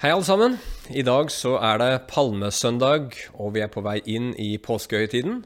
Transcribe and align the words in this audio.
Hei, 0.00 0.14
alle 0.14 0.24
sammen. 0.24 0.54
I 0.88 1.02
dag 1.04 1.28
så 1.28 1.58
er 1.60 1.76
det 1.76 2.06
palmesøndag, 2.08 3.18
og 3.36 3.50
vi 3.52 3.60
er 3.60 3.68
på 3.68 3.82
vei 3.84 3.98
inn 4.08 4.30
i 4.40 4.54
påskehøytiden. 4.56 5.42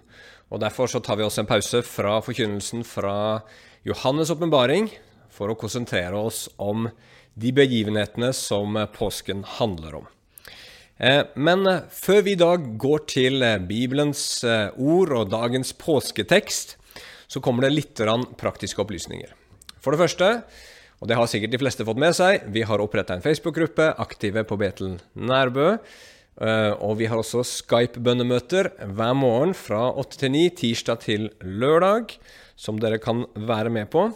Og 0.54 0.60
Derfor 0.62 0.86
så 0.86 1.00
tar 1.02 1.18
vi 1.18 1.24
oss 1.26 1.40
en 1.42 1.48
pause 1.48 1.80
fra 1.82 2.20
forkynnelsen 2.22 2.84
fra 2.86 3.42
Johannes' 3.82 4.30
åpenbaring 4.30 4.86
for 5.34 5.50
å 5.50 5.56
konsentrere 5.58 6.14
oss 6.14 6.44
om 6.54 6.86
de 7.34 7.50
begivenhetene 7.50 8.28
som 8.30 8.78
påsken 8.94 9.42
handler 9.56 9.96
om. 10.04 10.06
Eh, 11.02 11.24
men 11.34 11.66
eh, 11.66 11.82
før 11.90 12.22
vi 12.22 12.36
i 12.36 12.42
dag 12.44 12.68
går 12.78 13.02
til 13.10 13.42
eh, 13.42 13.58
Bibelens 13.58 14.22
ord 14.78 15.16
og 15.18 15.34
dagens 15.34 15.74
påsketekst, 15.82 16.76
så 17.26 17.42
kommer 17.42 17.66
det 17.66 17.74
litt 17.74 18.04
praktiske 18.38 18.86
opplysninger. 18.86 19.34
For 19.82 19.90
det 19.90 20.04
første 20.04 20.30
og 21.00 21.10
det 21.10 21.18
har 21.18 21.28
sikkert 21.30 21.54
de 21.54 21.60
fleste 21.60 21.86
fått 21.86 22.00
med 22.00 22.16
seg. 22.16 22.46
Vi 22.54 22.64
har 22.66 22.82
oppretta 22.82 23.16
en 23.16 23.24
Facebook-gruppe, 23.24 23.92
Aktive 24.00 24.44
på 24.48 24.58
Betel 24.60 24.98
Nærbø. 25.14 25.74
Eh, 26.42 26.72
og 26.82 26.98
vi 26.98 27.06
har 27.10 27.20
også 27.20 27.44
Skype-bønnemøter 27.46 28.72
hver 28.96 29.16
morgen 29.18 29.54
fra 29.54 29.86
8 29.94 30.22
til 30.24 30.34
9, 30.34 30.44
tirsdag 30.62 31.02
til 31.04 31.28
lørdag, 31.40 32.16
som 32.56 32.80
dere 32.82 32.98
kan 33.02 33.26
være 33.34 33.70
med 33.74 33.90
på. 33.92 34.08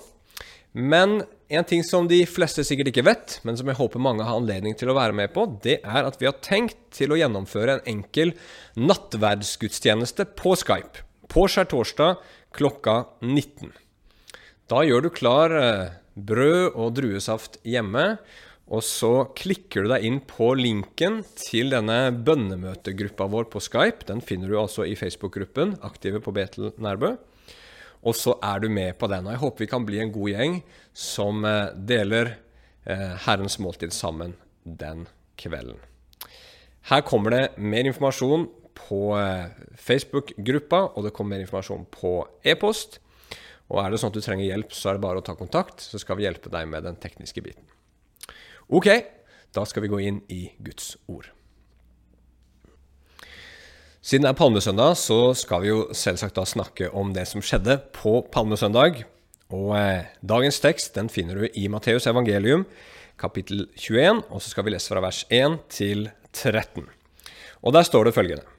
Men 0.75 1.21
en 1.49 1.65
ting 1.65 1.85
som 1.87 2.09
de 2.11 2.21
fleste 2.29 2.65
sikkert 2.67 2.91
ikke 2.91 3.07
vet, 3.07 3.39
men 3.47 3.57
som 3.57 3.71
jeg 3.71 3.79
håper 3.79 4.03
mange 4.03 4.27
har 4.27 4.37
anledning 4.37 4.77
til 4.77 4.91
å 4.93 4.97
være 4.99 5.17
med 5.17 5.33
på, 5.35 5.47
det 5.65 5.79
er 5.81 6.09
at 6.09 6.19
vi 6.21 6.29
har 6.29 6.41
tenkt 6.45 6.81
til 6.95 7.15
å 7.15 7.19
gjennomføre 7.19 7.79
en 7.79 7.87
enkel 7.97 8.35
nattverdsgudstjeneste 8.77 10.29
på 10.39 10.57
Skype 10.61 11.07
på 11.29 11.45
skjærtorsdag 11.51 12.21
klokka 12.57 13.03
19. 13.21 13.73
Da 14.69 14.83
gjør 14.85 15.07
du 15.07 15.11
klar 15.15 15.55
eh, 15.57 15.97
brød 16.27 16.75
og 16.75 16.95
druesaft 16.99 17.61
hjemme. 17.67 18.17
Og 18.69 18.83
så 18.85 19.31
klikker 19.39 19.87
du 19.87 19.93
deg 19.95 20.05
inn 20.05 20.19
på 20.29 20.51
linken 20.59 21.23
til 21.41 21.73
denne 21.73 22.11
bønnemøtegruppa 22.13 23.29
vår 23.33 23.49
på 23.53 23.63
Skype. 23.65 24.05
Den 24.11 24.21
finner 24.21 24.51
du 24.51 24.59
altså 24.61 24.85
i 24.85 24.97
Facebook-gruppen 24.99 25.79
Aktive 25.87 26.21
på 26.25 26.35
Betel 26.37 26.75
Nærbø. 26.77 27.15
Og 28.05 28.15
så 28.15 28.37
er 28.45 28.61
du 28.61 28.69
med 28.71 28.99
på 29.01 29.09
den. 29.11 29.27
Og 29.27 29.35
jeg 29.35 29.43
håper 29.43 29.65
vi 29.65 29.71
kan 29.73 29.89
bli 29.89 30.03
en 30.03 30.13
god 30.13 30.35
gjeng 30.35 30.61
som 30.93 31.49
eh, 31.49 31.73
deler 31.89 32.35
eh, 32.85 33.17
Herrens 33.25 33.59
måltid 33.63 33.95
sammen 33.97 34.37
den 34.63 35.07
kvelden. 35.41 35.81
Her 36.89 37.03
kommer 37.05 37.35
det 37.35 37.43
mer 37.59 37.89
informasjon 37.89 38.47
på 38.79 39.03
eh, 39.19 39.51
Facebook-gruppa, 39.81 40.93
og 40.95 41.09
det 41.09 41.13
kommer 41.17 41.37
mer 41.37 41.47
informasjon 41.47 41.89
på 41.93 42.13
e-post. 42.45 43.01
Og 43.69 43.83
er 43.83 43.93
det 43.93 44.01
sånn 44.01 44.13
at 44.13 44.17
du 44.17 44.25
trenger 44.25 44.49
hjelp, 44.49 44.73
så 44.73 44.91
er 44.91 44.97
det 44.97 45.05
bare 45.05 45.21
å 45.21 45.25
ta 45.25 45.35
kontakt, 45.37 45.83
så 45.85 46.01
skal 46.01 46.19
vi 46.19 46.25
hjelpe 46.25 46.53
deg 46.53 46.69
med 46.71 46.87
den 46.89 46.97
tekniske 47.01 47.43
biten. 47.45 47.67
Ok, 48.69 48.89
da 49.57 49.65
skal 49.69 49.85
vi 49.85 49.93
gå 49.93 50.01
inn 50.05 50.23
i 50.33 50.47
Guds 50.65 50.95
ord. 51.09 51.29
Siden 54.05 54.25
det 54.25 54.33
er 54.33 54.39
palmesøndag, 54.39 54.95
så 54.97 55.35
skal 55.37 55.65
vi 55.65 55.73
jo 55.73 55.81
selvsagt 55.93 56.39
da 56.39 56.47
snakke 56.49 56.89
om 56.97 57.13
det 57.13 57.27
som 57.29 57.45
skjedde 57.45 57.77
på 57.93 58.23
palmesøndag. 58.33 59.03
Og 59.53 59.73
eh, 59.77 60.09
dagens 60.25 60.61
tekst 60.65 60.95
den 60.97 61.11
finner 61.13 61.41
du 61.41 61.49
i 61.49 61.67
Matteus 61.73 62.09
evangelium, 62.09 62.65
kapittel 63.21 63.67
21, 63.77 64.23
og 64.31 64.41
så 64.41 64.53
skal 64.53 64.65
vi 64.65 64.73
lese 64.73 64.93
fra 64.93 65.03
vers 65.05 65.25
1 65.29 65.59
til 65.73 66.09
13. 66.33 66.87
Og 67.65 67.75
der 67.77 67.85
står 67.85 68.09
det 68.09 68.17
følgende. 68.17 68.58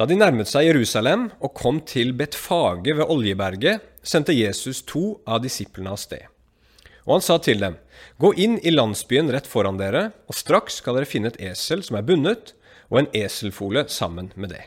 Da 0.00 0.06
de 0.08 0.16
nærmet 0.16 0.48
seg 0.48 0.64
Jerusalem 0.64 1.26
og 1.44 1.50
kom 1.52 1.82
til 1.84 2.14
Betfage 2.16 2.94
ved 2.96 3.10
Oljeberget, 3.12 3.82
sendte 4.00 4.32
Jesus 4.32 4.78
to 4.88 5.18
av 5.28 5.42
disiplene 5.44 5.92
av 5.92 5.98
sted. 6.00 6.22
Og 7.04 7.18
han 7.18 7.24
sa 7.26 7.36
til 7.44 7.60
dem, 7.60 7.76
Gå 8.16 8.30
inn 8.40 8.56
i 8.64 8.72
landsbyen 8.72 9.28
rett 9.28 9.44
foran 9.44 9.76
dere, 9.76 10.06
og 10.24 10.38
straks 10.38 10.78
skal 10.80 10.96
dere 10.96 11.10
finne 11.10 11.28
et 11.28 11.36
esel 11.50 11.84
som 11.84 11.98
er 12.00 12.06
bundet, 12.08 12.54
og 12.88 13.02
en 13.02 13.10
eselfole 13.12 13.84
sammen 13.92 14.32
med 14.40 14.54
det. 14.54 14.62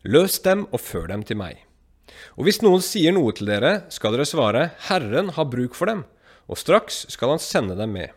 Løs 0.00 0.40
dem 0.40 0.64
og 0.70 0.80
før 0.80 1.12
dem 1.12 1.28
til 1.28 1.42
meg. 1.42 1.60
Og 2.40 2.48
hvis 2.48 2.62
noen 2.64 2.80
sier 2.80 3.12
noe 3.12 3.36
til 3.36 3.52
dere, 3.52 3.82
skal 3.92 4.16
dere 4.16 4.24
svare, 4.24 4.70
Herren 4.88 5.34
har 5.36 5.52
bruk 5.52 5.76
for 5.76 5.92
dem, 5.92 6.06
og 6.48 6.56
straks 6.56 7.04
skal 7.12 7.36
han 7.36 7.48
sende 7.52 7.76
dem 7.76 7.92
med. 8.00 8.16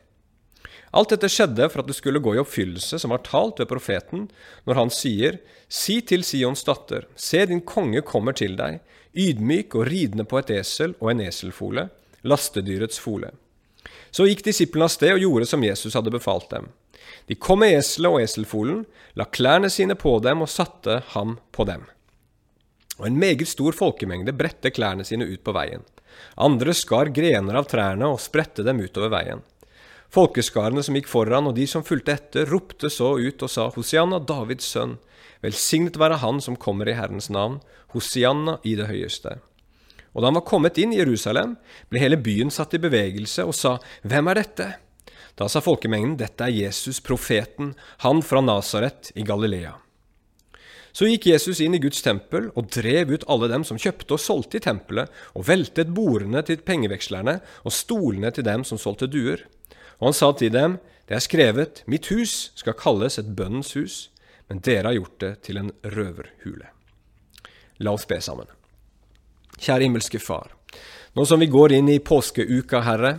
Alt 0.96 1.12
dette 1.12 1.30
skjedde 1.32 1.68
for 1.72 1.84
at 1.84 1.90
det 1.90 1.98
skulle 1.98 2.22
gå 2.24 2.36
i 2.36 2.42
oppfyllelse 2.42 3.00
som 3.02 3.12
var 3.12 3.26
talt 3.28 3.60
ved 3.60 3.70
profeten, 3.72 4.28
når 4.68 4.80
han 4.80 4.94
sier, 4.94 5.40
Si 5.68 6.00
til 6.08 6.24
Sions 6.24 6.64
datter, 6.64 7.10
se 7.16 7.44
din 7.50 7.60
konge 7.60 8.02
kommer 8.08 8.36
til 8.38 8.56
deg, 8.56 8.80
ydmyk 9.18 9.76
og 9.76 9.90
ridende 9.90 10.24
på 10.24 10.40
et 10.40 10.54
esel 10.62 10.96
og 11.02 11.12
en 11.12 11.26
eselfole, 11.26 11.90
lastedyrets 12.24 13.02
fole. 13.04 13.34
Så 14.12 14.30
gikk 14.30 14.46
disiplene 14.48 14.88
av 14.88 14.94
sted 14.94 15.18
og 15.18 15.24
gjorde 15.26 15.50
som 15.50 15.66
Jesus 15.66 15.98
hadde 15.98 16.14
befalt 16.14 16.48
dem. 16.54 16.70
De 17.28 17.36
kom 17.36 17.60
med 17.64 17.76
eselet 17.76 18.14
og 18.14 18.24
eselfolen, 18.24 18.86
la 19.20 19.28
klærne 19.28 19.70
sine 19.74 19.98
på 20.00 20.18
dem 20.24 20.44
og 20.46 20.52
satte 20.52 21.02
ham 21.14 21.36
på 21.52 21.68
dem. 21.68 21.84
Og 22.98 23.10
en 23.10 23.20
meget 23.20 23.48
stor 23.52 23.76
folkemengde 23.78 24.34
bredte 24.34 24.72
klærne 24.74 25.06
sine 25.06 25.28
ut 25.28 25.44
på 25.44 25.54
veien. 25.56 25.84
Andre 26.40 26.74
skar 26.74 27.12
grener 27.14 27.60
av 27.60 27.68
trærne 27.70 28.08
og 28.10 28.22
spredte 28.24 28.66
dem 28.66 28.80
utover 28.82 29.12
veien. 29.14 29.44
Folkeskarene 30.14 30.84
som 30.86 30.96
gikk 30.96 31.10
foran, 31.12 31.50
og 31.50 31.58
de 31.58 31.66
som 31.68 31.84
fulgte 31.86 32.16
etter, 32.16 32.48
ropte 32.48 32.90
så 32.94 33.16
ut 33.20 33.44
og 33.44 33.52
sa, 33.52 33.68
Hosianna, 33.76 34.22
Davids 34.24 34.70
sønn, 34.72 34.98
velsignet 35.44 36.00
være 36.00 36.22
Han 36.24 36.40
som 36.42 36.56
kommer 36.56 36.88
i 36.88 36.96
Herrens 36.98 37.30
navn, 37.30 37.60
Hosianna 37.94 38.58
i 38.64 38.78
det 38.80 38.88
høyeste. 38.90 39.38
Og 40.16 40.24
da 40.24 40.32
han 40.32 40.40
var 40.40 40.48
kommet 40.50 40.80
inn 40.82 40.96
i 40.96 41.02
Jerusalem, 41.02 41.58
ble 41.92 42.02
hele 42.02 42.18
byen 42.18 42.50
satt 42.54 42.74
i 42.74 42.82
bevegelse 42.82 43.46
og 43.46 43.54
sa, 43.54 43.78
Hvem 44.08 44.32
er 44.32 44.40
dette? 44.42 44.70
Da 45.38 45.46
sa 45.52 45.62
folkemengden, 45.62 46.16
Dette 46.18 46.48
er 46.48 46.56
Jesus, 46.56 47.04
profeten, 47.04 47.76
han 48.02 48.24
fra 48.26 48.42
Nasaret 48.42 49.12
i 49.14 49.28
Galilea. 49.28 49.76
Så 50.98 51.06
gikk 51.06 51.28
Jesus 51.30 51.60
inn 51.62 51.76
i 51.78 51.82
Guds 51.84 52.02
tempel 52.02 52.48
og 52.58 52.72
drev 52.74 53.12
ut 53.14 53.28
alle 53.30 53.52
dem 53.52 53.62
som 53.68 53.78
kjøpte 53.78 54.16
og 54.16 54.22
solgte 54.24 54.58
i 54.58 54.64
tempelet, 54.66 55.12
og 55.38 55.46
veltet 55.46 55.92
bordene 55.94 56.42
til 56.48 56.64
pengevekslerne 56.66 57.36
og 57.62 57.76
stolene 57.76 58.32
til 58.34 58.48
dem 58.48 58.66
som 58.66 58.82
solgte 58.82 59.06
duer. 59.06 59.44
Og 60.00 60.10
han 60.10 60.18
sa 60.18 60.32
til 60.34 60.54
dem, 60.54 60.80
Det 61.08 61.16
er 61.16 61.24
skrevet, 61.24 61.84
Mitt 61.88 62.08
hus 62.12 62.52
skal 62.56 62.74
kalles 62.74 63.18
et 63.18 63.36
bønnens 63.36 63.74
hus, 63.74 64.10
men 64.50 64.60
dere 64.60 64.90
har 64.90 64.98
gjort 64.98 65.20
det 65.20 65.34
til 65.48 65.58
en 65.58 65.72
røverhule. 65.84 66.68
La 67.80 67.94
oss 67.94 68.06
be 68.06 68.20
sammen. 68.22 68.48
Kjære 69.58 69.88
himmelske 69.88 70.20
Far. 70.20 70.52
Nå 71.16 71.26
som 71.26 71.40
vi 71.40 71.48
går 71.48 71.78
inn 71.78 71.90
i 71.90 72.00
påskeuka, 72.04 72.82
Herre, 72.86 73.14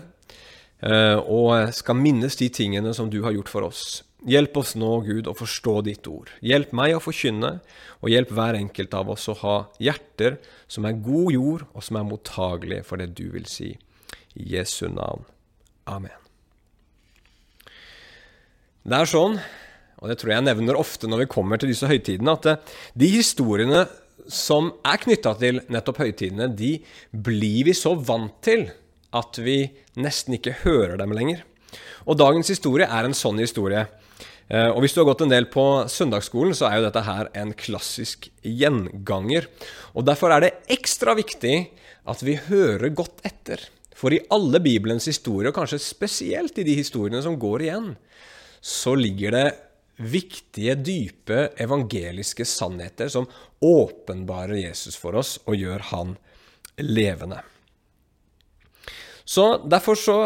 eh, 0.83 1.17
og 1.17 1.73
skal 1.75 1.99
minnes 1.99 2.37
de 2.37 2.49
tingene 2.49 2.93
som 2.95 3.11
du 3.11 3.23
har 3.25 3.33
gjort 3.33 3.49
for 3.49 3.67
oss. 3.71 4.03
Hjelp 4.27 4.57
oss 4.59 4.75
nå, 4.75 4.91
Gud, 5.07 5.29
å 5.31 5.35
forstå 5.39 5.75
ditt 5.87 6.07
ord. 6.11 6.31
Hjelp 6.43 6.73
meg 6.75 6.97
å 6.97 7.03
forkynne, 7.03 7.59
og 8.03 8.11
hjelp 8.11 8.33
hver 8.35 8.59
enkelt 8.59 8.95
av 8.95 9.11
oss 9.15 9.29
å 9.31 9.37
ha 9.45 9.59
hjerter 9.83 10.41
som 10.67 10.87
er 10.89 10.99
god 10.99 11.33
jord, 11.35 11.67
og 11.73 11.87
som 11.87 12.01
er 12.01 12.09
mottagelige 12.09 12.87
for 12.87 12.99
det 12.99 13.13
du 13.19 13.29
vil 13.35 13.47
si. 13.51 13.77
I 14.35 14.55
Jesu 14.59 14.89
navn. 14.91 15.25
Amen. 15.87 16.28
Det 18.89 18.97
er 18.97 19.09
sånn, 19.11 19.35
og 20.01 20.09
det 20.09 20.15
tror 20.17 20.31
jeg 20.31 20.39
jeg 20.39 20.47
nevner 20.47 20.79
ofte 20.81 21.09
når 21.11 21.27
vi 21.27 21.33
kommer 21.35 21.61
til 21.61 21.69
disse 21.69 21.89
høytidene, 21.91 22.33
at 22.39 22.47
eh, 22.49 22.77
de 22.97 23.09
historiene 23.13 23.83
som 24.33 24.71
er 24.87 25.01
knytta 25.03 25.35
til 25.41 25.61
nettopp 25.69 26.01
høytidene, 26.01 26.47
de 26.57 26.79
blir 27.13 27.69
vi 27.69 27.75
så 27.77 27.93
vant 27.93 28.39
til 28.45 28.65
at 29.17 29.41
vi 29.45 29.59
nesten 30.01 30.39
ikke 30.39 30.61
hører 30.63 30.97
dem 31.01 31.13
lenger. 31.17 31.45
Og 32.09 32.17
dagens 32.17 32.49
historie 32.49 32.89
er 32.89 33.05
en 33.05 33.17
sånn 33.17 33.41
historie. 33.43 33.85
Eh, 34.49 34.71
og 34.71 34.81
hvis 34.81 34.97
du 34.97 35.03
har 35.03 35.11
gått 35.11 35.27
en 35.27 35.37
del 35.37 35.51
på 35.53 35.67
søndagsskolen, 35.93 36.57
så 36.57 36.71
er 36.71 36.79
jo 36.79 36.89
dette 36.89 37.05
her 37.05 37.29
en 37.37 37.53
klassisk 37.61 38.31
gjenganger. 38.41 39.51
Og 39.93 40.09
derfor 40.09 40.33
er 40.33 40.47
det 40.47 40.55
ekstra 40.79 41.13
viktig 41.19 41.59
at 42.09 42.25
vi 42.25 42.41
hører 42.49 42.97
godt 42.97 43.21
etter. 43.29 43.69
For 43.99 44.17
i 44.17 44.25
alle 44.33 44.63
Bibelens 44.65 45.11
historier, 45.11 45.51
og 45.53 45.61
kanskje 45.61 45.83
spesielt 45.83 46.57
i 46.57 46.65
de 46.65 46.81
historiene 46.81 47.21
som 47.25 47.37
går 47.37 47.69
igjen, 47.69 47.97
så 48.61 48.95
ligger 48.99 49.35
det 49.35 49.47
viktige, 49.99 50.77
dype 50.79 51.49
evangeliske 51.59 52.47
sannheter 52.47 53.11
som 53.11 53.27
åpenbarer 53.65 54.61
Jesus 54.61 54.97
for 54.99 55.19
oss 55.19 55.37
og 55.47 55.59
gjør 55.59 55.89
han 55.91 56.17
levende. 56.79 57.41
Så 59.29 59.59
Derfor 59.69 59.99
så 59.99 60.19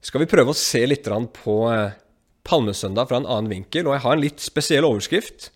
skal 0.00 0.22
vi 0.22 0.30
prøve 0.30 0.54
å 0.54 0.56
se 0.56 0.84
litt 0.86 1.08
på 1.42 1.56
eh, 1.72 1.96
Palmesøndag 2.46 3.10
fra 3.10 3.18
en 3.18 3.26
annen 3.26 3.50
vinkel. 3.50 3.88
og 3.88 3.96
Jeg 3.96 4.04
har 4.04 4.14
en 4.14 4.22
litt 4.22 4.40
spesiell 4.40 4.86
overskrift, 4.86 5.50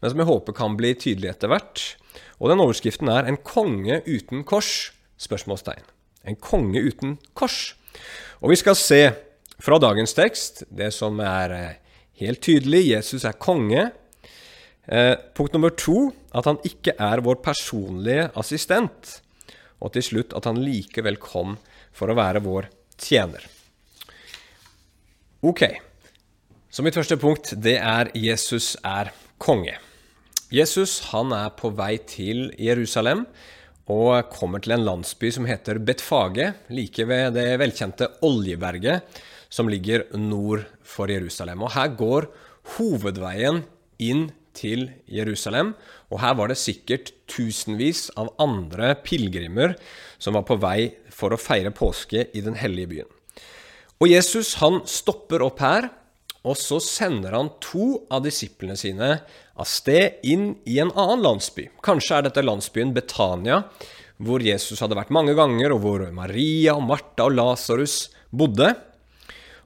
men 0.00 0.10
som 0.10 0.18
jeg 0.18 0.28
håper 0.28 0.56
kan 0.58 0.74
bli 0.76 0.90
tydelig 0.98 1.30
etter 1.30 1.52
hvert. 1.52 1.84
Og 2.42 2.50
den 2.50 2.60
Overskriften 2.60 3.08
er 3.08 3.24
'En 3.24 3.38
konge 3.38 4.02
uten 4.02 4.42
kors?' 4.42 4.90
spørsmålstegn. 5.22 5.86
En 6.24 6.36
konge 6.36 6.82
uten 6.82 7.18
kors. 7.34 7.74
Og 8.42 8.50
vi 8.50 8.56
skal 8.56 8.74
se 8.74 9.14
fra 9.62 9.78
dagens 9.78 10.14
tekst, 10.18 10.64
det 10.74 10.90
som 10.94 11.20
er 11.22 11.54
eh, 11.54 11.74
helt 12.22 12.42
tydelig, 12.42 12.82
Jesus 12.90 13.26
er 13.28 13.38
konge. 13.38 13.90
Eh, 14.90 15.14
punkt 15.36 15.54
nummer 15.54 15.70
to 15.78 16.10
at 16.34 16.48
han 16.50 16.58
ikke 16.66 16.96
er 16.98 17.22
vår 17.22 17.38
personlige 17.44 18.30
assistent. 18.38 19.20
Og 19.82 19.94
til 19.94 20.06
slutt 20.06 20.34
at 20.34 20.48
han 20.50 20.58
likevel 20.62 21.18
kom 21.22 21.56
for 21.94 22.10
å 22.10 22.18
være 22.18 22.42
vår 22.42 22.70
tjener. 22.98 23.46
Ok, 25.42 25.64
Så 26.72 26.80
mitt 26.80 26.96
første 26.96 27.18
punkt 27.20 27.50
det 27.60 27.74
er 27.76 28.08
Jesus 28.16 28.78
er 28.80 29.10
konge. 29.36 29.74
Jesus 30.48 31.10
han 31.10 31.34
er 31.36 31.50
på 31.52 31.68
vei 31.76 31.98
til 32.08 32.46
Jerusalem 32.56 33.26
og 33.92 34.30
kommer 34.32 34.62
til 34.64 34.72
en 34.78 34.86
landsby 34.86 35.28
som 35.36 35.44
heter 35.44 35.82
Betfage, 35.84 36.54
like 36.72 37.04
ved 37.04 37.36
det 37.36 37.58
velkjente 37.60 38.08
Oljeberget 38.24 39.20
som 39.52 39.68
ligger 39.68 40.06
nord 40.16 40.64
for 40.80 41.12
Jerusalem. 41.12 41.64
Og 41.66 41.74
Her 41.76 41.92
går 41.98 42.30
hovedveien 42.76 43.62
inn 44.02 44.30
til 44.56 44.90
Jerusalem, 45.08 45.72
og 46.12 46.20
her 46.20 46.36
var 46.36 46.50
det 46.50 46.60
sikkert 46.60 47.12
tusenvis 47.30 48.10
av 48.20 48.34
andre 48.42 48.92
pilegrimer 49.00 49.76
som 50.20 50.36
var 50.36 50.44
på 50.48 50.58
vei 50.60 50.92
for 51.12 51.32
å 51.32 51.40
feire 51.40 51.72
påske 51.74 52.26
i 52.36 52.44
den 52.44 52.58
hellige 52.60 52.90
byen. 52.90 53.10
Og 54.02 54.10
Jesus 54.10 54.56
han 54.60 54.82
stopper 54.88 55.44
opp 55.46 55.62
her, 55.62 55.88
og 56.42 56.58
så 56.58 56.80
sender 56.82 57.36
han 57.36 57.52
to 57.62 58.02
av 58.10 58.24
disiplene 58.24 58.74
sine 58.78 59.12
av 59.22 59.68
sted 59.68 60.18
inn 60.26 60.56
i 60.66 60.80
en 60.82 60.90
annen 60.90 61.22
landsby. 61.22 61.68
Kanskje 61.86 62.18
er 62.18 62.26
dette 62.26 62.42
landsbyen 62.42 62.94
Betania, 62.96 63.62
hvor 64.22 64.42
Jesus 64.42 64.82
hadde 64.82 64.98
vært 64.98 65.14
mange 65.14 65.36
ganger, 65.38 65.74
og 65.74 65.84
hvor 65.84 66.02
Maria 66.14 66.74
og 66.74 66.82
Martha 66.88 67.28
og 67.28 67.36
Lasarus 67.38 68.08
bodde. 68.34 68.72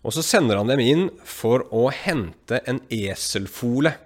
Og 0.06 0.14
så 0.14 0.23
sender 0.23 0.61
han 0.61 0.70
dem 0.70 0.82
inn 0.82 1.06
for 1.26 1.67
å 1.75 1.88
hente 1.91 2.61
en 2.70 2.79
eselfole 2.94 3.97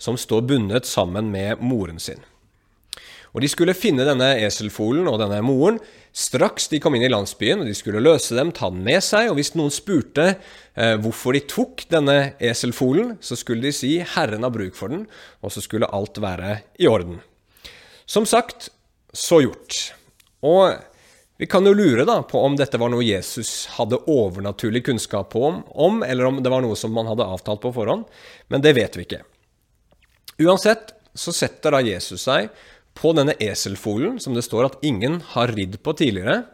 som 0.00 0.16
står 0.16 0.46
bundet 0.48 0.88
sammen 0.88 1.28
med 1.30 1.60
moren 1.60 2.00
sin. 2.00 2.22
Og 3.32 3.40
De 3.44 3.48
skulle 3.48 3.76
finne 3.76 4.04
denne 4.04 4.34
eselfolen 4.44 5.08
og 5.08 5.18
denne 5.20 5.40
moren 5.44 5.78
straks 6.12 6.68
de 6.68 6.80
kom 6.84 6.96
inn 6.96 7.06
i 7.06 7.12
landsbyen. 7.12 7.62
og 7.62 7.68
De 7.68 7.76
skulle 7.76 8.02
løse 8.04 8.36
dem, 8.36 8.52
ta 8.52 8.68
den 8.72 8.82
med 8.84 9.00
seg, 9.04 9.30
og 9.30 9.38
hvis 9.38 9.54
noen 9.56 9.72
spurte 9.72 10.34
eh, 10.34 10.96
hvorfor 11.00 11.36
de 11.36 11.44
tok 11.48 11.86
denne 11.92 12.34
eselfolen, 12.40 13.16
så 13.24 13.36
skulle 13.36 13.64
de 13.64 13.72
si 13.72 13.94
'Herren 14.00 14.44
har 14.44 14.52
bruk 14.52 14.76
for 14.76 14.92
den', 14.92 15.08
og 15.40 15.52
så 15.52 15.64
skulle 15.64 15.88
alt 15.88 16.20
være 16.20 16.60
i 16.78 16.86
orden. 16.86 17.20
Som 18.04 18.26
sagt, 18.28 18.68
så 19.12 19.40
gjort. 19.40 19.94
Og 20.42 20.76
vi 21.42 21.46
kan 21.46 21.66
jo 21.66 21.72
lure 21.74 22.04
da 22.06 22.20
på 22.22 22.38
om 22.38 22.54
dette 22.54 22.78
var 22.78 22.92
noe 22.92 23.02
Jesus 23.02 23.64
hadde 23.74 23.98
overnaturlig 24.06 24.84
kunnskap 24.86 25.34
om, 25.34 25.96
eller 26.06 26.28
om 26.28 26.36
det 26.38 26.50
var 26.52 26.62
noe 26.62 26.76
som 26.78 26.92
man 26.94 27.08
hadde 27.10 27.26
avtalt 27.26 27.64
på 27.64 27.72
forhånd, 27.74 28.04
men 28.46 28.62
det 28.62 28.76
vet 28.76 28.94
vi 28.94 29.02
ikke. 29.02 29.18
Uansett 30.38 30.92
så 31.18 31.34
setter 31.34 31.74
da 31.74 31.80
Jesus 31.82 32.28
seg 32.28 32.52
på 32.94 33.10
denne 33.18 33.34
eselfolen 33.42 34.20
som 34.22 34.36
det 34.38 34.44
står 34.46 34.68
at 34.68 34.76
ingen 34.86 35.18
har 35.32 35.50
ridd 35.56 35.80
på 35.82 35.96
tidligere, 35.98 36.44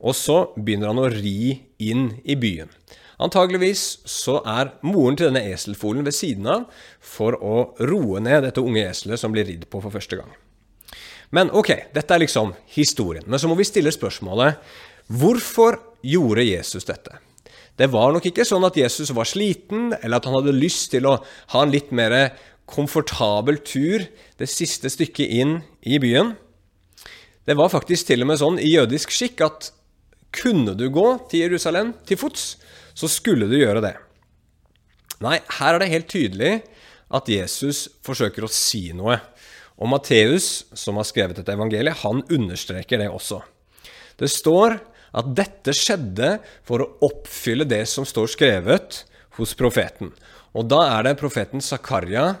og 0.00 0.16
så 0.16 0.38
begynner 0.56 0.94
han 0.94 1.02
å 1.02 1.10
ri 1.12 1.58
inn 1.84 2.06
i 2.24 2.32
byen. 2.32 2.72
Antageligvis 3.20 3.98
så 4.08 4.38
er 4.48 4.72
moren 4.80 5.20
til 5.20 5.28
denne 5.28 5.44
eselfolen 5.52 6.08
ved 6.08 6.16
siden 6.16 6.48
av 6.54 6.64
for 7.04 7.36
å 7.36 7.58
roe 7.84 8.24
ned 8.24 8.48
dette 8.48 8.64
unge 8.64 8.88
eselet 8.94 9.20
som 9.20 9.36
blir 9.36 9.44
ridd 9.52 9.68
på 9.68 9.84
for 9.84 9.92
første 9.92 10.22
gang. 10.22 10.32
Men 11.32 11.50
ok, 11.50 11.72
dette 11.94 12.14
er 12.14 12.22
liksom 12.22 12.52
historien. 12.74 13.24
Men 13.26 13.40
så 13.40 13.48
må 13.48 13.56
vi 13.58 13.66
stille 13.68 13.92
spørsmålet 13.94 14.60
hvorfor 15.12 15.78
gjorde 16.04 16.44
Jesus 16.44 16.86
dette? 16.88 17.18
Det 17.76 17.88
var 17.90 18.12
nok 18.12 18.26
ikke 18.28 18.44
sånn 18.44 18.66
at 18.68 18.76
Jesus 18.76 19.10
var 19.16 19.26
sliten, 19.28 19.94
eller 20.02 20.18
at 20.18 20.26
han 20.28 20.36
hadde 20.36 20.54
lyst 20.54 20.90
til 20.92 21.08
å 21.08 21.16
ha 21.54 21.62
en 21.62 21.72
litt 21.72 21.90
mer 21.94 22.14
komfortabel 22.68 23.58
tur 23.64 24.04
det 24.38 24.48
siste 24.50 24.90
stykket 24.92 25.32
inn 25.40 25.56
i 25.80 25.98
byen. 26.02 26.34
Det 27.48 27.56
var 27.58 27.72
faktisk 27.72 28.10
til 28.10 28.22
og 28.22 28.30
med 28.30 28.40
sånn 28.40 28.60
i 28.62 28.74
jødisk 28.74 29.10
skikk 29.12 29.42
at 29.44 29.72
kunne 30.32 30.76
du 30.78 30.86
gå 30.92 31.06
til 31.32 31.46
Jerusalem 31.46 31.92
til 32.08 32.20
fots, 32.20 32.54
så 32.94 33.08
skulle 33.10 33.48
du 33.50 33.56
gjøre 33.58 33.82
det. 33.84 33.96
Nei, 35.24 35.38
her 35.58 35.74
er 35.74 35.82
det 35.82 35.92
helt 35.92 36.10
tydelig 36.12 36.52
at 37.12 37.28
Jesus 37.28 37.86
forsøker 38.04 38.46
å 38.46 38.52
si 38.52 38.90
noe. 38.96 39.18
Og 39.82 39.90
Matteus, 39.90 40.62
som 40.78 41.00
har 41.00 41.08
skrevet 41.08 41.40
dette 41.40 41.54
evangeliet, 41.54 42.04
han 42.04 42.22
understreker 42.30 43.02
det 43.02 43.10
også. 43.10 43.40
Det 44.20 44.30
står 44.30 44.78
at 45.18 45.32
dette 45.36 45.74
skjedde 45.74 46.36
for 46.66 46.84
å 46.84 46.90
oppfylle 47.08 47.66
det 47.68 47.82
som 47.90 48.06
står 48.06 48.30
skrevet 48.30 49.02
hos 49.38 49.56
profeten. 49.58 50.12
Og 50.54 50.68
da 50.70 50.84
er 50.94 51.08
det 51.08 51.18
profeten 51.20 51.64
Zakaria 51.64 52.36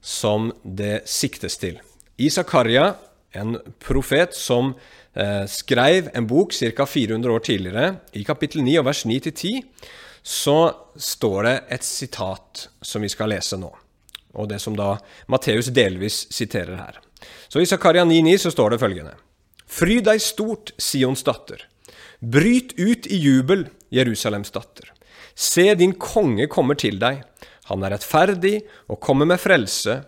som 0.00 0.52
det 0.62 1.04
siktes 1.10 1.58
til. 1.60 1.78
I 2.16 2.30
Zakaria, 2.32 2.94
en 3.36 3.58
profet 3.82 4.32
som 4.38 4.72
eh, 4.72 5.44
skrev 5.50 6.08
en 6.16 6.28
bok 6.30 6.54
ca. 6.56 6.86
400 6.86 7.32
år 7.34 7.44
tidligere, 7.44 7.88
i 8.16 8.24
kapittel 8.24 8.64
9 8.64 8.78
og 8.80 8.86
vers 8.88 9.02
9-10, 9.04 9.66
så 10.26 10.58
står 10.96 11.40
det 11.46 11.56
et 11.76 11.84
sitat 11.86 12.68
som 12.82 13.04
vi 13.04 13.10
skal 13.12 13.30
lese 13.34 13.58
nå, 13.60 13.68
og 14.36 14.50
det 14.52 14.60
som 14.62 14.76
da 14.76 14.96
Matteus 15.32 15.72
delvis 15.74 16.26
siterer 16.34 16.76
her. 16.78 17.00
Så 17.48 17.62
I 17.62 17.66
Zakaria 17.66 18.04
9,9 18.04 18.36
så 18.44 18.52
står 18.52 18.74
det 18.74 18.82
følgende.: 18.82 19.14
Fry 19.66 19.98
deg 20.04 20.20
stort, 20.22 20.74
Sions 20.78 21.24
datter. 21.26 21.64
Bryt 22.20 22.76
ut 22.78 23.06
i 23.06 23.18
jubel, 23.20 23.66
Jerusalems 23.92 24.52
datter. 24.54 24.92
Se, 25.34 25.74
din 25.74 25.92
konge 26.00 26.46
kommer 26.48 26.78
til 26.78 27.00
deg. 27.00 27.24
Han 27.68 27.82
er 27.84 27.96
rettferdig 27.96 28.60
og 28.88 29.00
kommer 29.02 29.28
med 29.28 29.42
frelse, 29.42 30.00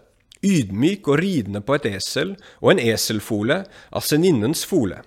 ydmyk 0.45 1.09
og 1.11 1.19
ridende 1.21 1.61
på 1.67 1.75
et 1.77 1.89
esel 1.91 2.37
og 2.63 2.73
en 2.73 2.83
eselfole 2.83 3.65
aseninnens 3.99 4.63
fole. 4.69 5.03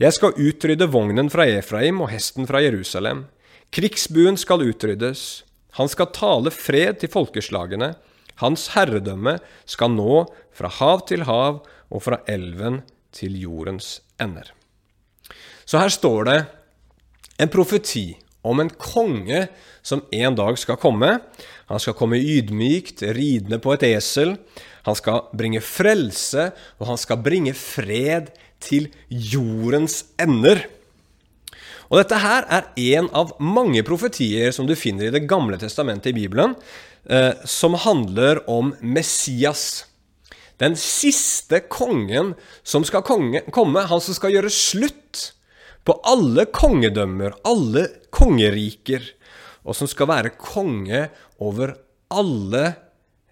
Jeg 0.00 0.16
skal 0.16 0.36
utrydde 0.36 0.88
vognen 0.92 1.28
fra 1.32 1.44
Efraim 1.48 2.00
og 2.00 2.12
hesten 2.12 2.46
fra 2.48 2.62
Jerusalem. 2.64 3.26
Krigsbuen 3.72 4.38
skal 4.40 4.64
utryddes. 4.64 5.42
Han 5.76 5.90
skal 5.92 6.12
tale 6.16 6.52
fred 6.54 7.02
til 7.02 7.12
folkeslagene. 7.12 7.94
Hans 8.40 8.70
herredømme 8.74 9.38
skal 9.68 9.92
nå 9.94 10.24
fra 10.56 10.70
hav 10.80 11.04
til 11.08 11.26
hav 11.28 11.62
og 11.90 12.02
fra 12.04 12.20
elven 12.30 12.80
til 13.14 13.36
jordens 13.40 13.98
ender. 14.20 14.48
Så 15.64 15.80
her 15.80 15.92
står 15.92 16.26
det 16.28 16.38
en 17.40 17.52
profeti 17.52 18.14
om 18.46 18.60
en 18.62 18.70
konge 18.72 19.44
som 19.86 20.02
en 20.12 20.36
dag 20.36 20.58
skal 20.58 20.78
komme. 20.80 21.12
Han 21.70 21.82
skal 21.82 21.96
komme 21.96 22.18
ydmykt, 22.20 23.04
ridende 23.16 23.60
på 23.62 23.74
et 23.76 23.84
esel. 23.92 24.34
Han 24.88 24.96
skal 24.96 25.28
bringe 25.36 25.60
frelse, 25.64 26.50
og 26.80 26.88
han 26.90 27.00
skal 27.00 27.20
bringe 27.22 27.54
fred 27.56 28.32
til 28.60 28.88
jordens 29.08 30.02
ender. 30.20 30.64
Og 31.90 31.98
Dette 31.98 32.20
her 32.22 32.46
er 32.46 32.68
en 32.94 33.08
av 33.18 33.32
mange 33.42 33.82
profetier 33.86 34.52
som 34.54 34.68
du 34.68 34.76
finner 34.78 35.08
i 35.08 35.14
Det 35.14 35.26
gamle 35.26 35.58
testamentet 35.58 36.12
i 36.12 36.20
Bibelen, 36.22 36.54
eh, 37.10 37.34
som 37.44 37.74
handler 37.74 38.44
om 38.48 38.70
Messias. 38.80 39.86
Den 40.62 40.76
siste 40.78 41.64
kongen 41.66 42.36
som 42.62 42.84
skal 42.86 43.02
konge, 43.02 43.42
komme, 43.50 43.82
han 43.90 44.00
som 44.00 44.14
skal 44.14 44.36
gjøre 44.36 44.52
slutt 44.54 45.32
på 45.82 45.96
alle 46.06 46.46
kongedømmer, 46.46 47.34
alle 47.42 47.86
kongeriker, 48.14 49.02
og 49.66 49.74
som 49.74 49.90
skal 49.90 50.12
være 50.12 50.36
konge 50.38 51.08
over 51.42 51.74
alle 52.14 52.64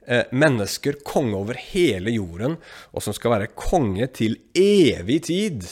eh, 0.03 0.27
mennesker, 0.33 0.99
konge 1.07 1.39
over 1.39 1.61
hele 1.71 2.11
jorden, 2.17 2.59
og 2.91 3.07
som 3.07 3.15
skal 3.15 3.37
være 3.37 3.53
konge 3.55 4.11
til 4.19 4.41
evig 4.59 5.29
tid, 5.31 5.69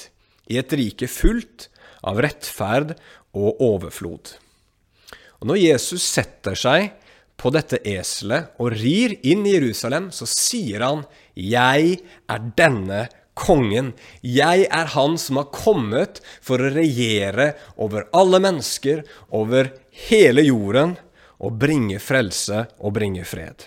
i 0.47 0.61
et 0.61 0.71
rike 0.78 1.09
fullt 1.11 1.66
av 2.02 2.20
rettferd 2.24 2.94
og 3.36 3.62
overflod. 3.62 4.36
Og 5.40 5.50
Når 5.50 5.60
Jesus 5.60 6.04
setter 6.04 6.56
seg 6.58 6.90
på 7.36 7.52
dette 7.52 7.82
eselet 7.84 8.56
og 8.60 8.72
rir 8.72 9.18
inn 9.28 9.44
i 9.46 9.54
Jerusalem, 9.56 10.10
så 10.10 10.26
sier 10.28 10.80
han 10.80 11.04
'Jeg 11.34 12.00
er 12.28 12.40
denne 12.56 13.08
kongen. 13.36 13.92
Jeg 14.22 14.66
er 14.72 14.86
han 14.96 15.18
som 15.20 15.36
har 15.36 15.52
kommet 15.52 16.22
for 16.40 16.56
å 16.56 16.72
regjere 16.72 17.54
over 17.76 18.08
alle 18.16 18.40
mennesker, 18.40 19.04
over 19.30 19.72
hele 20.08 20.42
jorden, 20.42 20.96
og 21.38 21.58
bringe 21.60 22.00
frelse 22.00 22.64
og 22.80 22.94
bringe 22.96 23.24
fred. 23.28 23.66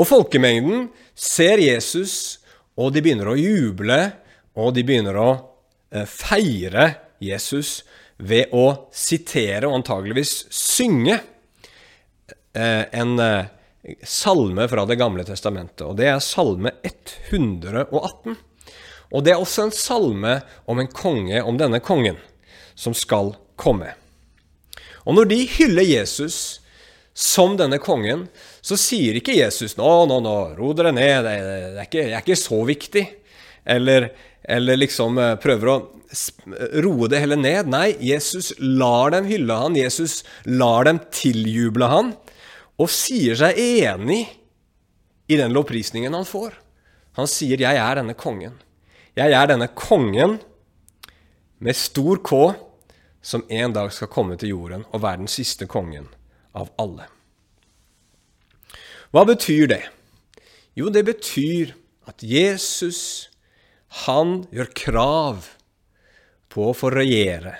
Og 0.00 0.08
folkemengden 0.08 0.88
ser 1.14 1.60
Jesus, 1.60 2.40
og 2.74 2.94
de 2.94 3.02
begynner 3.04 3.28
å 3.30 3.38
juble, 3.38 4.00
og 4.56 4.72
de 4.74 4.82
begynner 4.86 5.18
å 5.20 5.30
feire 6.02 6.88
Jesus 7.22 7.84
ved 8.16 8.52
å 8.54 8.90
sitere 8.94 9.68
og 9.68 9.80
antageligvis 9.80 10.44
synge 10.54 11.18
eh, 12.54 12.84
en 12.94 13.18
eh, 13.22 13.50
salme 14.06 14.66
fra 14.70 14.86
Det 14.88 14.96
gamle 14.96 15.26
testamentet, 15.28 15.84
og 15.86 15.98
det 15.98 16.08
er 16.08 16.22
salme 16.24 16.72
118. 16.82 18.36
Og 19.14 19.24
det 19.24 19.34
er 19.34 19.40
også 19.40 19.66
en 19.66 19.74
salme 19.74 20.38
om 20.70 20.80
en 20.80 20.90
konge, 20.90 21.42
om 21.42 21.58
denne 21.60 21.82
kongen, 21.84 22.16
som 22.74 22.96
skal 22.96 23.34
komme. 23.60 23.92
Og 25.04 25.18
når 25.18 25.28
de 25.30 25.40
hyller 25.58 25.84
Jesus 25.86 26.60
som 27.14 27.58
denne 27.58 27.78
kongen, 27.78 28.26
så 28.64 28.78
sier 28.80 29.14
ikke 29.20 29.36
Jesus 29.36 29.76
'Nå, 29.76 29.90
nå, 30.10 30.18
nå, 30.24 30.36
ro 30.58 30.72
dere 30.74 30.90
ned, 30.96 31.22
det 31.22 31.34
er, 31.36 31.82
ikke, 31.84 32.06
det 32.08 32.14
er 32.16 32.24
ikke 32.24 32.40
så 32.40 32.58
viktig'. 32.66 33.06
Eller, 33.64 34.10
eller 34.44 34.80
liksom 34.80 35.18
eh, 35.18 35.34
prøver 35.40 35.70
å 35.72 35.78
roe 36.84 37.08
det 37.10 37.20
hele 37.22 37.38
ned. 37.40 37.70
Nei, 37.72 37.94
Jesus 38.02 38.52
lar 38.60 39.14
dem 39.14 39.26
hylle 39.28 39.56
han, 39.58 39.78
Jesus 39.78 40.22
lar 40.44 40.86
dem 40.88 41.00
tiljuble 41.14 41.88
han, 41.90 42.12
og 42.78 42.90
sier 42.90 43.38
seg 43.38 43.58
enig 43.58 44.24
i 45.30 45.38
den 45.40 45.54
lovprisningen 45.54 46.14
han 46.14 46.28
får. 46.28 46.58
Han 47.18 47.30
sier 47.30 47.56
'Jeg 47.58 47.76
er 47.78 47.94
denne 47.94 48.14
kongen'. 48.14 48.58
Jeg 49.16 49.30
er 49.30 49.46
denne 49.46 49.68
kongen 49.68 50.40
med 51.58 51.76
stor 51.76 52.18
K, 52.18 52.54
som 53.22 53.44
en 53.48 53.72
dag 53.72 53.92
skal 53.92 54.08
komme 54.08 54.36
til 54.36 54.48
jorden 54.48 54.84
og 54.92 55.02
være 55.02 55.22
den 55.22 55.30
siste 55.30 55.66
kongen 55.66 56.08
av 56.54 56.70
alle. 56.78 57.06
Hva 59.14 59.24
betyr 59.24 59.68
det? 59.70 59.82
Jo, 60.74 60.90
det 60.90 61.04
betyr 61.06 61.72
at 62.10 62.20
Jesus, 62.20 63.30
han 63.94 64.40
gjør 64.50 64.70
krav 64.74 65.50
på 66.50 66.70
å 66.70 66.74
få 66.74 66.90
regjere. 66.94 67.54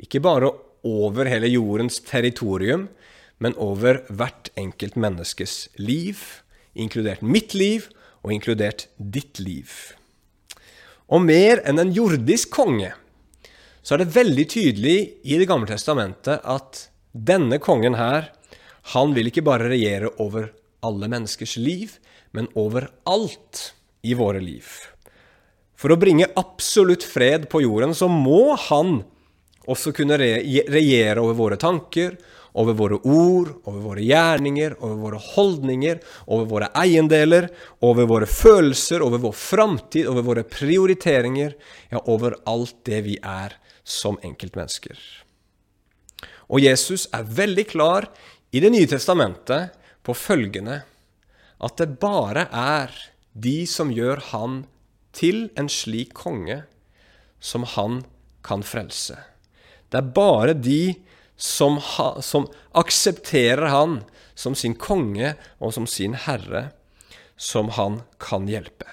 Ikke 0.00 0.22
bare 0.24 0.48
over 0.84 1.28
hele 1.28 1.50
jordens 1.50 2.00
territorium, 2.04 2.88
men 3.38 3.56
over 3.60 4.02
hvert 4.08 4.50
enkelt 4.60 4.96
menneskes 5.00 5.68
liv, 5.76 6.20
inkludert 6.72 7.22
mitt 7.22 7.54
liv 7.56 7.90
og 8.24 8.32
inkludert 8.34 8.86
ditt 8.96 9.40
liv. 9.42 9.68
Og 11.12 11.20
mer 11.24 11.60
enn 11.68 11.80
en 11.82 11.92
jordisk 11.92 12.52
konge, 12.54 12.94
så 13.84 13.94
er 13.94 14.04
det 14.04 14.14
veldig 14.14 14.46
tydelig 14.48 14.98
i 15.28 15.36
Det 15.36 15.48
gamle 15.48 15.68
testamentet 15.68 16.40
at 16.40 16.86
denne 17.12 17.60
kongen 17.60 17.98
her, 18.00 18.32
han 18.96 19.12
vil 19.16 19.28
ikke 19.28 19.44
bare 19.44 19.68
regjere 19.68 20.14
over 20.20 20.48
alle 20.84 21.08
menneskers 21.08 21.58
liv, 21.60 21.98
men 22.32 22.48
over 22.56 22.88
alt 23.04 23.74
i 24.02 24.16
våre 24.16 24.40
liv. 24.40 24.93
For 25.84 25.92
å 25.92 26.00
bringe 26.00 26.30
absolutt 26.40 27.04
fred 27.04 27.42
på 27.52 27.60
jorden, 27.60 27.90
så 27.92 28.06
må 28.08 28.54
han 28.70 29.02
også 29.68 29.92
kunne 29.92 30.16
regjere 30.16 31.20
over 31.20 31.36
våre 31.36 31.58
tanker, 31.60 32.14
over 32.56 32.78
våre 32.78 32.96
ord, 33.04 33.50
over 33.68 33.82
våre 33.90 34.06
gjerninger, 34.06 34.78
over 34.80 34.96
våre 35.02 35.20
holdninger, 35.34 36.00
over 36.24 36.48
våre 36.48 36.70
eiendeler, 36.80 37.50
over 37.84 38.08
våre 38.08 38.30
følelser, 38.30 39.04
over 39.04 39.20
vår 39.26 39.36
framtid, 39.36 40.08
over 40.08 40.24
våre 40.24 40.46
prioriteringer, 40.48 41.52
ja, 41.92 42.00
over 42.08 42.38
alt 42.48 42.78
det 42.88 43.04
vi 43.04 43.20
er 43.20 43.58
som 43.84 44.16
enkeltmennesker. 44.24 44.96
Og 46.48 46.64
Jesus 46.64 47.10
er 47.12 47.28
veldig 47.28 47.68
klar 47.68 48.08
i 48.56 48.64
Det 48.64 48.72
nye 48.72 48.88
testamentet 48.88 49.76
på 50.00 50.16
følgende 50.16 50.80
at 51.60 51.76
det 51.76 51.98
bare 52.00 52.48
er 52.48 53.02
de 53.36 53.66
som 53.68 53.92
gjør 53.92 54.30
han 54.32 54.62
til 55.16 55.48
en 55.58 55.70
slik 55.70 56.14
konge, 56.16 56.62
som 57.40 57.64
han 57.74 58.02
kan 58.44 58.64
frelse. 58.66 59.16
Det 59.90 60.00
er 60.00 60.14
bare 60.16 60.54
de 60.56 60.94
som, 61.36 61.78
ha, 61.78 62.20
som 62.22 62.48
aksepterer 62.76 63.68
han 63.72 64.00
som 64.34 64.56
sin 64.58 64.74
konge 64.74 65.34
og 65.58 65.74
som 65.76 65.86
sin 65.90 66.16
herre, 66.26 66.68
som 67.36 67.70
han 67.78 68.02
kan 68.22 68.48
hjelpe. 68.50 68.88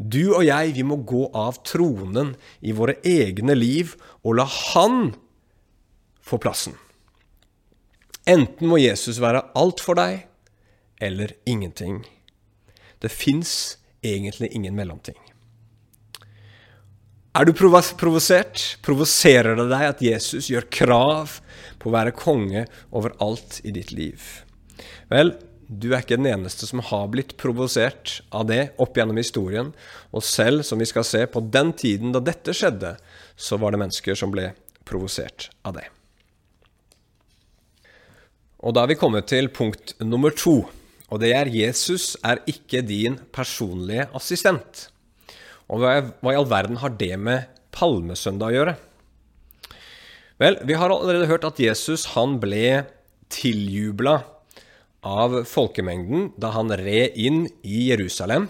Du 0.00 0.32
og 0.32 0.46
jeg, 0.46 0.72
vi 0.78 0.84
må 0.86 0.96
gå 1.04 1.26
av 1.36 1.60
tronen 1.68 2.32
i 2.64 2.72
våre 2.72 2.96
egne 3.04 3.56
liv 3.56 3.96
og 4.22 4.38
la 4.38 4.46
han 4.48 5.10
få 6.24 6.40
plassen. 6.40 6.76
Enten 8.28 8.68
må 8.70 8.78
Jesus 8.80 9.18
være 9.20 9.42
alt 9.58 9.80
for 9.82 9.98
deg, 9.98 10.24
eller 11.00 11.32
ingenting. 11.48 12.04
Det 13.00 13.12
fins 13.12 13.78
egentlig 14.04 14.52
ingen 14.56 14.76
mellomting. 14.76 15.18
Er 17.30 17.46
du 17.46 17.52
provosert? 17.54 18.62
Provoserer 18.82 19.54
det 19.54 19.68
deg 19.70 19.84
at 19.86 20.00
Jesus 20.02 20.48
gjør 20.50 20.66
krav 20.74 21.36
på 21.78 21.86
å 21.86 21.94
være 21.94 22.14
konge 22.16 22.64
over 22.90 23.14
alt 23.22 23.60
i 23.62 23.70
ditt 23.76 23.92
liv? 23.94 24.18
Vel, 25.12 25.36
du 25.70 25.92
er 25.92 26.02
ikke 26.02 26.18
den 26.18 26.26
eneste 26.32 26.66
som 26.66 26.82
har 26.82 27.06
blitt 27.12 27.36
provosert 27.38 28.16
av 28.34 28.48
det 28.50 28.72
opp 28.82 28.98
gjennom 28.98 29.20
historien. 29.22 29.70
Og 30.10 30.26
selv, 30.26 30.66
som 30.66 30.82
vi 30.82 30.90
skal 30.90 31.06
se, 31.06 31.22
på 31.30 31.44
den 31.54 31.70
tiden 31.78 32.10
da 32.10 32.18
dette 32.18 32.50
skjedde, 32.56 32.96
så 33.38 33.60
var 33.62 33.70
det 33.70 33.84
mennesker 33.84 34.18
som 34.18 34.34
ble 34.34 34.50
provosert 34.82 35.52
av 35.62 35.78
det. 35.78 35.86
Og 38.58 38.74
da 38.74 38.82
er 38.82 38.90
vi 38.90 38.98
kommet 38.98 39.30
til 39.30 39.52
punkt 39.54 39.94
nummer 40.02 40.34
to. 40.34 40.64
Og 41.14 41.22
det 41.22 41.30
er 41.38 41.54
Jesus 41.54 42.16
er 42.26 42.42
ikke 42.50 42.82
din 42.82 43.22
personlige 43.30 44.10
assistent. 44.18 44.89
Og 45.70 45.82
hva, 45.82 45.96
hva 46.22 46.34
i 46.34 46.38
all 46.38 46.48
verden 46.50 46.80
har 46.82 46.94
det 46.98 47.14
med 47.20 47.50
palmesøndag 47.74 48.50
å 48.50 48.56
gjøre? 48.56 48.74
Vel, 50.40 50.56
vi 50.66 50.76
har 50.80 50.90
allerede 50.90 51.28
hørt 51.30 51.46
at 51.46 51.60
Jesus 51.62 52.08
han 52.16 52.38
ble 52.42 52.82
tiljubla 53.30 54.18
av 55.06 55.42
folkemengden 55.48 56.30
da 56.40 56.52
han 56.56 56.72
red 56.76 57.16
inn 57.20 57.44
i 57.62 57.86
Jerusalem, 57.90 58.48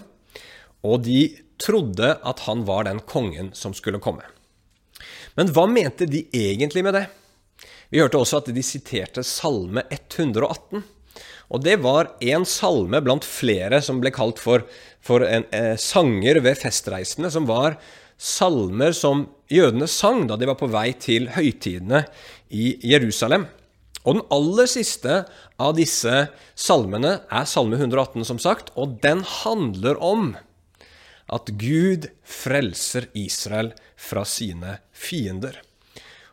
og 0.81 1.03
de 1.05 1.25
trodde 1.61 2.15
at 2.25 2.45
han 2.47 2.63
var 2.65 2.87
den 2.87 3.03
kongen 3.05 3.51
som 3.57 3.75
skulle 3.77 4.01
komme. 4.01 4.25
Men 5.37 5.51
hva 5.53 5.67
mente 5.69 6.07
de 6.09 6.25
egentlig 6.35 6.83
med 6.85 6.97
det? 6.97 7.05
Vi 7.91 7.99
hørte 8.01 8.19
også 8.19 8.41
at 8.41 8.49
de 8.55 8.63
siterte 8.65 9.23
Salme 9.27 9.83
118. 9.91 10.81
Og 11.51 11.63
det 11.65 11.77
var 11.83 12.13
en 12.23 12.45
salme 12.47 13.01
blant 13.03 13.27
flere 13.27 13.81
som 13.83 13.99
ble 13.99 14.13
kalt 14.15 14.39
for, 14.39 14.63
for 15.03 15.25
en, 15.27 15.45
eh, 15.51 15.75
sanger 15.75 16.39
ved 16.39 16.59
festreisene, 16.61 17.31
som 17.31 17.47
var 17.49 17.75
salmer 18.21 18.93
som 18.95 19.25
jødene 19.51 19.87
sang 19.89 20.27
da 20.29 20.37
de 20.37 20.47
var 20.47 20.59
på 20.59 20.69
vei 20.71 20.91
til 20.93 21.27
høytidene 21.35 22.05
i 22.53 22.77
Jerusalem. 22.85 23.47
Og 24.05 24.17
den 24.17 24.27
aller 24.33 24.69
siste 24.69 25.25
av 25.61 25.75
disse 25.77 26.27
salmene 26.57 27.19
er 27.29 27.49
Salme 27.49 27.77
118, 27.77 28.23
som 28.25 28.39
sagt, 28.41 28.71
og 28.73 28.97
den 29.03 29.21
handler 29.43 29.99
om 30.01 30.31
at 31.31 31.51
Gud 31.61 32.09
frelser 32.25 33.07
Israel 33.17 33.71
fra 33.99 34.23
sine 34.25 34.79
fiender. 34.91 35.59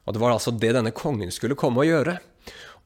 Og 0.08 0.16
det 0.16 0.22
var 0.22 0.32
altså 0.32 0.54
det 0.56 0.72
denne 0.78 0.94
kongen 0.96 1.32
skulle 1.34 1.58
komme 1.58 1.84
og 1.84 1.90
gjøre. 1.90 2.16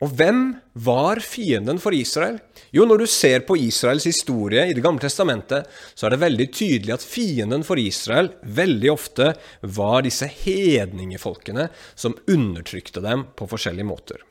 Og 0.03 0.11
hvem 0.19 0.41
var 0.83 1.21
fienden 1.23 1.79
for 1.79 1.95
Israel? 1.95 2.41
Jo, 2.75 2.87
når 2.89 3.05
du 3.05 3.07
ser 3.11 3.45
på 3.47 3.55
Israels 3.61 4.07
historie 4.09 4.65
i 4.67 4.75
Det 4.75 4.83
gamle 4.83 5.03
testamentet, 5.05 5.69
så 5.95 6.07
er 6.07 6.15
det 6.15 6.25
veldig 6.25 6.49
tydelig 6.51 6.95
at 6.97 7.07
fienden 7.07 7.63
for 7.63 7.79
Israel 7.79 8.33
veldig 8.43 8.91
ofte 8.91 9.29
var 9.63 10.03
disse 10.03 10.27
hedningefolkene 10.27 11.69
som 11.95 12.17
undertrykte 12.27 13.05
dem 13.05 13.29
på 13.39 13.47
forskjellige 13.47 13.87
måter. 13.87 14.25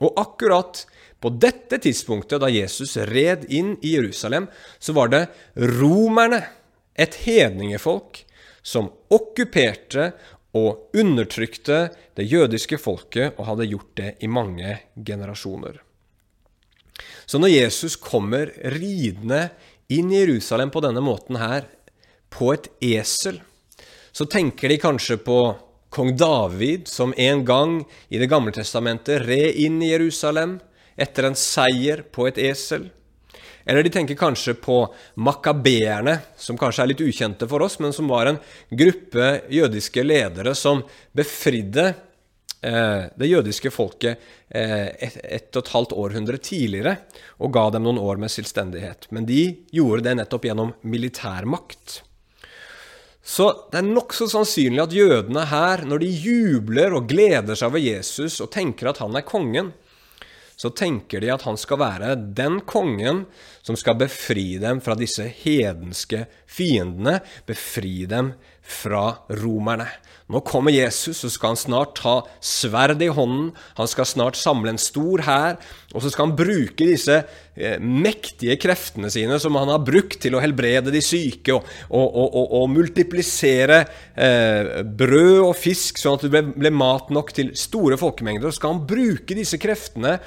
Og 0.00 0.16
akkurat 0.16 0.86
på 1.20 1.32
dette 1.42 1.80
tidspunktet, 1.82 2.40
da 2.40 2.48
Jesus 2.48 2.96
red 3.10 3.44
inn 3.50 3.74
i 3.82 3.96
Jerusalem, 3.96 4.46
så 4.78 4.94
var 4.96 5.12
det 5.12 5.26
romerne, 5.76 6.44
et 6.98 7.14
hedningefolk, 7.26 8.24
som 8.62 8.88
okkuperte 9.14 10.08
og 10.58 10.98
undertrykte 10.98 11.88
det 12.18 12.26
jødiske 12.26 12.78
folket 12.82 13.38
og 13.38 13.46
hadde 13.52 13.68
gjort 13.70 13.92
det 14.00 14.14
i 14.24 14.30
mange 14.30 14.78
generasjoner. 15.06 15.78
Så 17.26 17.38
når 17.38 17.52
Jesus 17.52 17.96
kommer 18.00 18.50
ridende 18.74 19.48
inn 19.92 20.10
i 20.12 20.22
Jerusalem 20.22 20.72
på 20.74 20.82
denne 20.84 21.02
måten 21.04 21.38
her, 21.40 21.68
på 22.28 22.50
et 22.52 22.68
esel, 22.84 23.38
så 24.12 24.26
tenker 24.28 24.68
de 24.68 24.80
kanskje 24.82 25.16
på 25.22 25.38
kong 25.94 26.12
David, 26.18 26.88
som 26.88 27.14
en 27.16 27.44
gang 27.48 27.78
i 28.08 28.18
Det 28.18 28.28
gamle 28.28 28.52
testamentet 28.52 29.24
red 29.24 29.56
inn 29.56 29.80
i 29.82 29.92
Jerusalem 29.92 30.58
etter 30.96 31.28
en 31.28 31.38
seier 31.38 32.02
på 32.02 32.26
et 32.28 32.40
esel. 32.50 32.90
Eller 33.68 33.84
de 33.84 33.90
tenker 33.92 34.16
kanskje 34.16 34.54
på 34.56 34.80
makabeerne, 35.20 36.14
som 36.40 36.56
kanskje 36.56 36.86
er 36.86 36.88
litt 36.94 37.02
ukjente 37.04 37.48
for 37.50 37.60
oss, 37.66 37.76
men 37.84 37.92
som 37.92 38.08
var 38.08 38.30
en 38.30 38.38
gruppe 38.70 39.26
jødiske 39.52 40.04
ledere 40.06 40.54
som 40.56 40.80
befridde 41.12 41.84
eh, 42.64 43.02
det 43.12 43.28
jødiske 43.28 43.68
folket 43.74 44.24
eh, 44.48 44.88
et, 44.88 45.18
et, 45.20 45.50
og 45.52 45.60
et 45.60 45.72
halvt 45.74 45.92
århundre 46.00 46.40
tidligere 46.40 46.96
og 47.44 47.52
ga 47.52 47.66
dem 47.74 47.84
noen 47.84 48.00
år 48.00 48.22
med 48.22 48.32
selvstendighet. 48.32 49.10
Men 49.12 49.28
de 49.28 49.42
gjorde 49.76 50.06
det 50.08 50.16
nettopp 50.22 50.48
gjennom 50.48 50.72
militærmakt. 50.88 51.98
Så 53.20 53.50
det 53.68 53.82
er 53.82 53.90
nokså 53.90 54.30
sannsynlig 54.32 54.80
at 54.86 54.96
jødene 54.96 55.44
her, 55.50 55.84
når 55.84 56.00
de 56.00 56.08
jubler 56.24 56.96
og 56.96 57.12
gleder 57.12 57.52
seg 57.52 57.68
over 57.68 57.84
Jesus 57.84 58.40
og 58.40 58.48
tenker 58.54 58.88
at 58.88 59.02
han 59.04 59.20
er 59.20 59.28
kongen, 59.28 59.74
så 60.58 60.72
tenker 60.74 61.22
de 61.22 61.30
at 61.30 61.44
han 61.46 61.58
skal 61.60 61.78
være 61.78 62.16
den 62.34 62.58
kongen 62.66 63.22
som 63.62 63.78
skal 63.78 63.98
befri 64.00 64.56
dem 64.58 64.80
fra 64.82 64.96
disse 64.98 65.28
hedenske 65.44 66.24
fiendene, 66.50 67.20
befri 67.46 68.08
dem 68.10 68.32
fra 68.68 69.20
romerne. 69.38 69.86
Nå 70.28 70.42
kommer 70.44 70.74
Jesus, 70.74 71.22
så 71.22 71.30
skal 71.32 71.54
han 71.54 71.60
snart 71.60 71.94
ta 72.02 72.16
sverdet 72.44 73.06
i 73.06 73.12
hånden. 73.14 73.52
Han 73.78 73.88
skal 73.88 74.08
snart 74.08 74.36
samle 74.36 74.74
en 74.74 74.80
stor 74.82 75.22
hær, 75.24 75.60
og 75.94 76.04
så 76.04 76.10
skal 76.12 76.26
han 76.26 76.34
bruke 76.36 76.88
disse 76.90 77.16
eh, 77.54 77.78
mektige 77.80 78.58
kreftene 78.60 79.08
sine 79.14 79.38
som 79.40 79.56
han 79.56 79.72
har 79.72 79.86
brukt 79.86 80.18
til 80.20 80.36
å 80.36 80.42
helbrede 80.42 80.92
de 80.92 81.00
syke, 81.04 81.54
og, 81.54 81.70
og, 81.88 82.18
og, 82.26 82.52
og 82.58 82.66
multiplisere 82.74 83.78
eh, 84.18 84.82
brød 84.84 85.46
og 85.46 85.54
fisk 85.56 86.02
sånn 86.02 86.18
at 86.18 86.26
det 86.26 86.34
ble, 86.34 86.44
ble 86.66 86.74
mat 86.76 87.08
nok 87.14 87.32
til 87.38 87.54
store 87.56 87.96
folkemengder. 88.00 88.50
Og 88.50 88.58
skal 88.58 88.74
han 88.74 88.84
bruke 88.90 89.38
disse 89.38 89.56
kreftene 89.62 90.18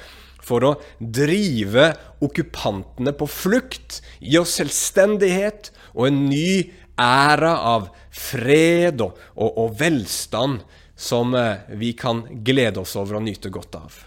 for 0.42 0.66
å 0.66 0.74
drive 0.98 1.92
okkupantene 2.22 3.14
på 3.16 3.28
flukt, 3.30 4.00
gi 4.20 4.38
oss 4.40 4.56
selvstendighet 4.60 5.72
og 5.94 6.08
en 6.08 6.22
ny 6.28 6.72
æra 7.00 7.56
av 7.72 7.90
fred 8.12 9.00
og, 9.04 9.18
og, 9.34 9.50
og 9.64 9.76
velstand 9.80 10.62
som 10.98 11.34
eh, 11.34 11.64
vi 11.78 11.92
kan 11.98 12.24
glede 12.44 12.82
oss 12.82 12.94
over 13.00 13.18
og 13.18 13.26
nyte 13.26 13.50
godt 13.52 13.78
av. 13.78 13.98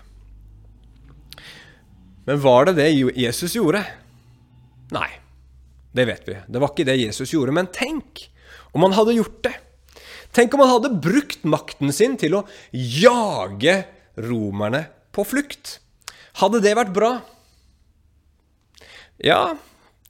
Men 2.26 2.42
var 2.42 2.70
det 2.70 2.80
det 2.80 2.90
Jesus 3.20 3.56
gjorde? 3.58 3.84
Nei, 4.96 5.10
det 5.94 6.08
vet 6.10 6.30
vi. 6.30 6.38
Det 6.48 6.62
var 6.62 6.74
ikke 6.74 6.88
det 6.88 6.98
Jesus 6.98 7.34
gjorde. 7.34 7.54
Men 7.54 7.70
tenk 7.74 8.26
om 8.74 8.86
han 8.86 8.96
hadde 8.98 9.18
gjort 9.18 9.44
det. 9.46 9.54
Tenk 10.36 10.56
om 10.56 10.66
han 10.66 10.74
hadde 10.74 10.98
brukt 11.04 11.46
makten 11.48 11.94
sin 11.96 12.18
til 12.20 12.40
å 12.40 12.46
jage 12.74 13.78
romerne 14.20 14.86
på 15.16 15.24
flukt. 15.28 15.80
Hadde 16.42 16.60
det 16.64 16.76
vært 16.76 16.94
bra? 16.96 17.12
Ja, 19.24 19.56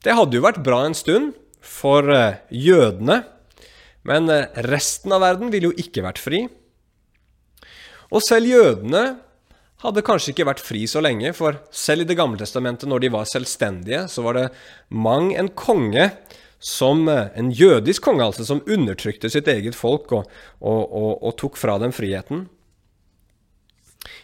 det 0.02 0.14
hadde 0.18 0.38
jo 0.38 0.44
vært 0.44 0.64
bra 0.66 0.80
en 0.86 0.96
stund 0.98 1.36
for 1.62 2.08
eh, 2.10 2.40
jødene. 2.50 3.20
Men 4.06 4.30
eh, 4.30 4.48
resten 4.66 5.14
av 5.14 5.22
verden 5.22 5.52
ville 5.54 5.70
jo 5.70 5.78
ikke 5.78 6.02
vært 6.06 6.22
fri. 6.22 6.46
Og 8.10 8.22
selv 8.22 8.50
jødene 8.50 9.04
hadde 9.84 10.04
kanskje 10.06 10.32
ikke 10.32 10.48
vært 10.48 10.64
fri 10.64 10.82
så 10.90 11.02
lenge, 11.04 11.30
for 11.36 11.60
selv 11.74 12.02
i 12.02 12.08
Det 12.08 12.16
gamle 12.18 12.40
testamentet, 12.40 12.88
når 12.88 13.04
de 13.04 13.12
var 13.12 13.28
selvstendige, 13.30 14.06
så 14.10 14.24
var 14.26 14.38
det 14.38 14.46
mang 14.90 15.30
en 15.36 15.50
konge 15.54 16.10
som, 16.58 17.06
eh, 17.08 17.28
en 17.36 17.52
jødisk 17.54 18.02
konge 18.02 18.26
altså, 18.26 18.46
som 18.46 18.64
undertrykte 18.66 19.30
sitt 19.30 19.46
eget 19.46 19.78
folk 19.78 20.10
og, 20.12 20.26
og, 20.60 20.82
og, 20.82 21.10
og 21.22 21.38
tok 21.38 21.58
fra 21.60 21.78
dem 21.78 21.94
friheten. 21.94 22.48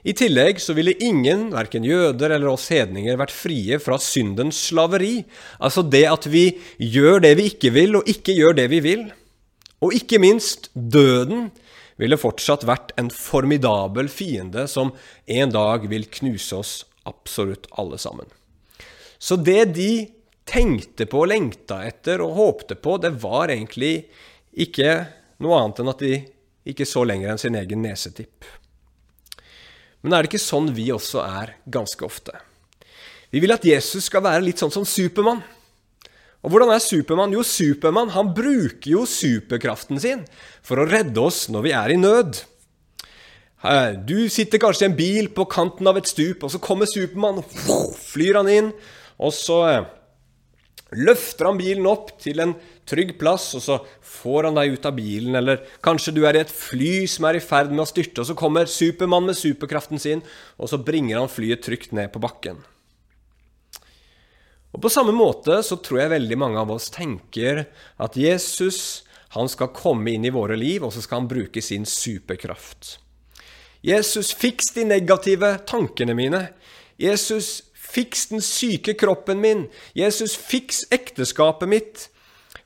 I 0.02 0.14
tillegg 0.18 0.60
så 0.62 0.74
ville 0.76 0.94
ingen, 1.02 1.48
verken 1.54 1.84
jøder 1.86 2.34
eller 2.34 2.50
oss 2.52 2.68
hedninger, 2.72 3.18
vært 3.20 3.34
frie 3.34 3.78
fra 3.82 3.98
syndens 4.02 4.58
slaveri. 4.68 5.22
Altså 5.62 5.84
det 5.86 6.04
at 6.10 6.28
vi 6.30 6.48
gjør 6.78 7.22
det 7.22 7.36
vi 7.38 7.48
ikke 7.52 7.72
vil, 7.74 7.98
og 8.00 8.08
ikke 8.10 8.36
gjør 8.36 8.58
det 8.58 8.68
vi 8.72 8.80
vil. 8.84 9.04
Og 9.82 9.94
ikke 9.98 10.20
minst 10.22 10.70
døden 10.74 11.50
ville 12.00 12.18
fortsatt 12.18 12.64
vært 12.66 12.94
en 12.98 13.10
formidabel 13.14 14.08
fiende 14.10 14.66
som 14.70 14.94
en 15.30 15.54
dag 15.54 15.86
vil 15.90 16.08
knuse 16.10 16.58
oss 16.58 16.72
absolutt 17.08 17.68
alle 17.78 17.98
sammen. 18.00 18.26
Så 19.22 19.38
det 19.38 19.74
de 19.76 19.92
tenkte 20.48 21.06
på, 21.06 21.24
lengta 21.30 21.82
etter 21.86 22.22
og 22.24 22.34
håpte 22.38 22.74
på, 22.74 22.96
det 22.98 23.14
var 23.22 23.52
egentlig 23.54 24.08
ikke 24.52 25.04
noe 25.42 25.60
annet 25.60 25.82
enn 25.82 25.92
at 25.92 26.02
de 26.02 26.16
ikke 26.72 26.86
så 26.86 27.04
lenger 27.06 27.32
enn 27.32 27.40
sin 27.42 27.58
egen 27.58 27.82
nesetipp. 27.84 28.46
Men 30.02 30.14
er 30.14 30.22
det 30.22 30.32
ikke 30.32 30.42
sånn 30.42 30.72
vi 30.74 30.88
også 30.94 31.22
er 31.22 31.56
ganske 31.70 32.04
ofte? 32.06 32.34
Vi 33.32 33.40
vil 33.40 33.54
at 33.54 33.64
Jesus 33.64 34.10
skal 34.10 34.24
være 34.26 34.44
litt 34.44 34.60
sånn 34.60 34.74
som 34.74 34.86
Supermann. 34.86 35.40
Og 36.42 36.50
hvordan 36.50 36.72
er 36.74 36.82
Supermann? 36.82 37.32
Jo, 37.32 37.44
Supermann 37.46 38.10
han 38.12 38.32
bruker 38.34 38.90
jo 38.90 39.04
superkraften 39.06 40.00
sin 40.02 40.24
for 40.66 40.82
å 40.82 40.88
redde 40.88 41.22
oss 41.22 41.46
når 41.54 41.68
vi 41.68 41.74
er 41.78 41.94
i 41.94 42.00
nød. 42.00 42.42
Du 44.02 44.16
sitter 44.26 44.58
kanskje 44.58 44.88
i 44.88 44.90
en 44.90 44.98
bil 44.98 45.30
på 45.30 45.46
kanten 45.46 45.86
av 45.86 46.00
et 46.00 46.10
stup, 46.10 46.42
og 46.42 46.50
så 46.50 46.58
kommer 46.62 46.90
Supermann, 46.90 47.44
flyr 47.94 48.40
han 48.40 48.50
inn, 48.50 48.72
og 49.22 49.30
så 49.36 49.58
eh, 49.68 49.84
løfter 50.92 51.48
han 51.48 51.60
bilen 51.60 51.86
opp 51.88 52.12
til 52.20 52.42
en 52.44 52.54
trygg 52.88 53.14
plass, 53.20 53.50
og 53.56 53.62
så 53.64 53.78
får 54.04 54.48
han 54.48 54.58
deg 54.58 54.76
ut 54.76 54.88
av 54.88 54.96
bilen, 54.96 55.36
eller 55.38 55.62
kanskje 55.84 56.14
du 56.16 56.22
er 56.28 56.36
i 56.36 56.42
et 56.42 56.52
fly 56.52 57.06
som 57.10 57.28
er 57.28 57.38
i 57.38 57.44
ferd 57.44 57.72
med 57.72 57.84
å 57.84 57.88
styrte, 57.88 58.22
og 58.22 58.28
så 58.28 58.36
kommer 58.38 58.70
Supermann 58.70 59.28
med 59.28 59.38
superkraften 59.38 60.02
sin, 60.02 60.24
og 60.58 60.70
så 60.70 60.80
bringer 60.82 61.20
han 61.20 61.32
flyet 61.32 61.64
trygt 61.64 61.96
ned 61.96 62.12
på 62.12 62.22
bakken. 62.22 62.60
Og 64.72 64.80
På 64.80 64.88
samme 64.88 65.12
måte 65.12 65.58
så 65.64 65.76
tror 65.84 66.00
jeg 66.00 66.14
veldig 66.14 66.38
mange 66.40 66.60
av 66.62 66.70
oss 66.72 66.88
tenker 66.92 67.66
at 68.00 68.16
Jesus 68.16 69.04
han 69.32 69.48
skal 69.48 69.72
komme 69.72 70.12
inn 70.12 70.24
i 70.28 70.32
våre 70.32 70.56
liv, 70.60 70.84
og 70.84 70.92
så 70.92 71.00
skal 71.04 71.22
han 71.22 71.30
bruke 71.30 71.62
sin 71.64 71.86
superkraft. 71.88 72.98
Jesus, 73.82 74.30
fiks 74.36 74.70
de 74.76 74.84
negative 74.86 75.54
tankene 75.66 76.14
mine. 76.14 76.42
Jesus, 77.00 77.71
fiks 77.92 78.26
den 78.30 78.42
syke 78.44 78.94
kroppen 78.98 79.42
min. 79.42 79.66
Jesus, 79.98 80.36
fiks 80.36 80.82
ekteskapet 80.90 81.68
mitt. 81.68 82.08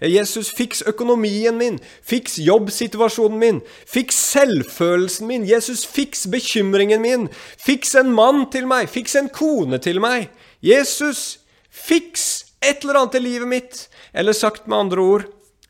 Jesus, 0.00 0.50
fiks 0.52 0.82
økonomien 0.86 1.56
min. 1.56 1.78
Fiks 2.04 2.36
jobbsituasjonen 2.38 3.38
min. 3.40 3.60
Fiks 3.88 4.18
selvfølelsen 4.32 5.26
min. 5.30 5.46
Jesus, 5.48 5.86
fiks 5.88 6.26
bekymringen 6.30 7.02
min. 7.02 7.28
Fiks 7.58 7.94
en 7.96 8.12
mann 8.12 8.44
til 8.52 8.68
meg. 8.68 8.90
Fiks 8.92 9.16
en 9.16 9.30
kone 9.32 9.80
til 9.82 10.00
meg. 10.04 10.28
Jesus, 10.60 11.38
fiks 11.70 12.44
et 12.60 12.84
eller 12.84 13.00
annet 13.00 13.16
i 13.16 13.24
livet 13.24 13.48
mitt. 13.48 13.86
Eller 14.12 14.36
sagt 14.36 14.68
med 14.68 14.78
andre 14.86 15.00
ord, 15.00 15.26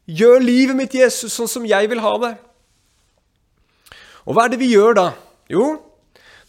gjør 0.07 0.43
livet 0.43 0.79
mitt, 0.79 0.95
Jesus, 0.95 1.35
sånn 1.35 1.51
som 1.51 1.67
jeg 1.67 1.91
vil 1.91 2.03
ha 2.03 2.15
det. 2.23 2.35
Og 4.27 4.35
hva 4.35 4.47
er 4.47 4.55
det 4.55 4.63
vi 4.63 4.73
gjør 4.75 4.97
da? 4.99 5.11
Jo, 5.51 5.77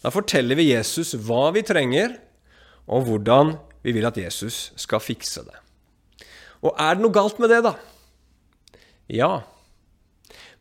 da 0.02 0.10
forteller 0.10 0.58
vi 0.58 0.72
Jesus 0.72 1.14
hva 1.26 1.48
vi 1.54 1.62
trenger, 1.66 2.16
og 2.88 3.06
hvordan 3.08 3.54
vi 3.84 3.94
vil 3.94 4.08
at 4.08 4.18
Jesus 4.18 4.72
skal 4.80 5.02
fikse 5.02 5.44
det. 5.46 5.60
Og 6.66 6.74
er 6.74 6.96
det 6.96 7.04
noe 7.04 7.14
galt 7.14 7.38
med 7.38 7.52
det, 7.52 7.60
da? 7.68 7.74
Ja. 9.12 9.30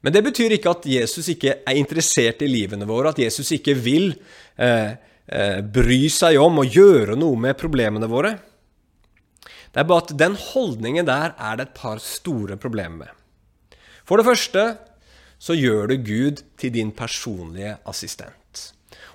Men 0.06 0.14
det 0.14 0.24
betyr 0.28 0.56
ikke 0.56 0.76
at 0.76 0.86
Jesus 0.88 1.28
ikke 1.34 1.58
er 1.66 1.80
interessert 1.80 2.44
i 2.46 2.50
livene 2.52 2.88
våre, 2.88 3.12
at 3.12 3.22
Jesus 3.22 3.50
ikke 3.56 3.74
vil 3.76 4.12
eh, 4.56 4.94
eh, 5.26 5.60
bry 5.62 6.04
seg 6.14 6.38
om 6.40 6.62
å 6.62 6.68
gjøre 6.68 7.18
noe 7.20 7.40
med 7.48 7.58
problemene 7.60 8.10
våre. 8.12 8.36
Det 9.74 9.82
er 9.82 9.90
bare 9.90 10.06
at 10.06 10.18
den 10.20 10.38
holdningen 10.40 11.08
der 11.10 11.34
er 11.34 11.58
det 11.58 11.68
et 11.68 11.78
par 11.78 12.00
store 12.02 12.60
problemer 12.62 13.08
med. 13.08 13.80
For 14.08 14.22
det 14.22 14.30
første 14.30 14.68
så 15.38 15.58
gjør 15.58 15.92
du 15.92 15.98
Gud 16.02 16.42
til 16.58 16.74
din 16.74 16.94
personlige 16.96 17.76
assistent. 17.86 18.47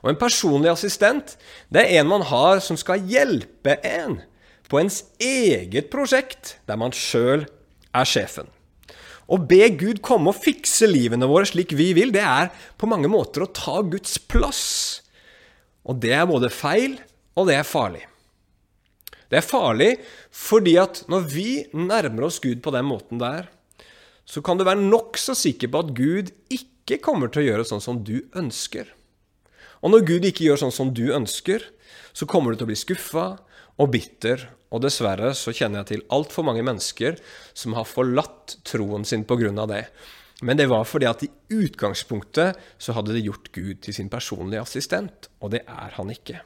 Og 0.02 0.10
en 0.10 0.18
personlig 0.18 0.72
assistent 0.72 1.36
det 1.72 1.84
er 1.86 2.00
en 2.00 2.10
man 2.10 2.26
har 2.26 2.62
som 2.64 2.78
skal 2.78 3.04
hjelpe 3.08 3.78
en 3.86 4.18
på 4.70 4.80
ens 4.80 5.02
eget 5.20 5.90
prosjekt, 5.92 6.56
der 6.66 6.80
man 6.80 6.94
sjøl 6.96 7.44
er 7.92 8.08
sjefen. 8.08 8.48
Å 9.32 9.38
be 9.38 9.68
Gud 9.78 10.00
komme 10.04 10.32
og 10.32 10.40
fikse 10.42 10.88
livene 10.88 11.28
våre 11.30 11.46
slik 11.48 11.74
vi 11.78 11.92
vil, 11.96 12.10
det 12.12 12.24
er 12.24 12.50
på 12.80 12.88
mange 12.90 13.10
måter 13.12 13.44
å 13.44 13.52
ta 13.54 13.80
Guds 13.84 14.18
plass. 14.18 14.64
Og 15.86 16.00
det 16.02 16.14
er 16.16 16.28
både 16.28 16.50
feil, 16.52 16.96
og 17.38 17.48
det 17.48 17.58
er 17.60 17.68
farlig. 17.68 18.02
Det 19.32 19.38
er 19.40 19.46
farlig 19.46 19.92
fordi 20.28 20.74
at 20.80 21.04
når 21.08 21.28
vi 21.32 21.48
nærmer 21.72 22.26
oss 22.28 22.40
Gud 22.42 22.60
på 22.64 22.72
den 22.74 22.88
måten 22.88 23.20
der, 23.22 23.46
så 24.28 24.42
kan 24.44 24.58
du 24.58 24.66
være 24.66 24.82
nokså 24.84 25.36
sikker 25.36 25.72
på 25.72 25.80
at 25.84 25.94
Gud 25.96 26.32
ikke 26.52 27.00
kommer 27.04 27.32
til 27.32 27.42
å 27.42 27.46
gjøre 27.46 27.68
sånn 27.68 27.84
som 27.84 28.02
du 28.04 28.18
ønsker. 28.36 28.90
Og 29.82 29.92
når 29.92 30.06
Gud 30.08 30.26
ikke 30.28 30.46
gjør 30.46 30.62
sånn 30.64 30.74
som 30.74 30.92
du 30.94 31.08
ønsker, 31.14 31.64
så 32.14 32.28
kommer 32.28 32.52
du 32.52 32.60
til 32.60 32.68
å 32.68 32.72
bli 32.72 32.78
skuffa 32.78 33.26
og 33.80 33.92
bitter 33.92 34.46
og 34.72 34.80
dessverre 34.84 35.34
så 35.36 35.52
kjenner 35.52 35.82
jeg 35.82 35.90
til 35.90 36.04
altfor 36.16 36.46
mange 36.48 36.64
mennesker 36.64 37.18
som 37.56 37.76
har 37.76 37.88
forlatt 37.88 38.56
troen 38.68 39.04
sin 39.04 39.26
pga. 39.28 39.66
det. 39.66 39.84
Men 40.42 40.56
det 40.56 40.68
var 40.72 40.84
fordi 40.88 41.06
at 41.06 41.22
i 41.22 41.30
utgangspunktet 41.52 42.56
så 42.78 42.94
hadde 42.96 43.12
de 43.12 43.26
gjort 43.26 43.52
Gud 43.52 43.82
til 43.82 43.94
sin 43.94 44.08
personlige 44.08 44.62
assistent, 44.62 45.28
og 45.40 45.52
det 45.52 45.62
er 45.68 45.92
han 45.96 46.10
ikke. 46.10 46.40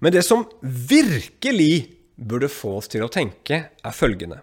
Men 0.00 0.12
det 0.12 0.24
som 0.24 0.44
virkelig 0.62 1.88
burde 2.16 2.48
få 2.52 2.76
oss 2.78 2.88
til 2.88 3.02
å 3.02 3.10
tenke, 3.10 3.70
er 3.72 3.92
følgende. 3.96 4.42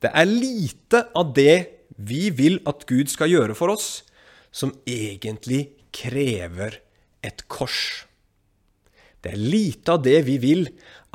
Det 0.00 0.10
er 0.14 0.30
lite 0.30 1.08
av 1.18 1.34
det 1.34 1.90
vi 1.98 2.30
vil 2.30 2.60
at 2.70 2.86
Gud 2.86 3.10
skal 3.10 3.28
gjøre 3.28 3.56
for 3.58 3.74
oss, 3.74 4.04
som 4.50 4.74
egentlig 4.88 5.68
krever 5.94 6.80
et 7.24 7.44
kors. 7.50 8.06
Det 9.22 9.34
er 9.34 9.40
lite 9.40 9.96
av 9.96 10.02
det 10.04 10.20
vi 10.28 10.38
vil 10.42 10.66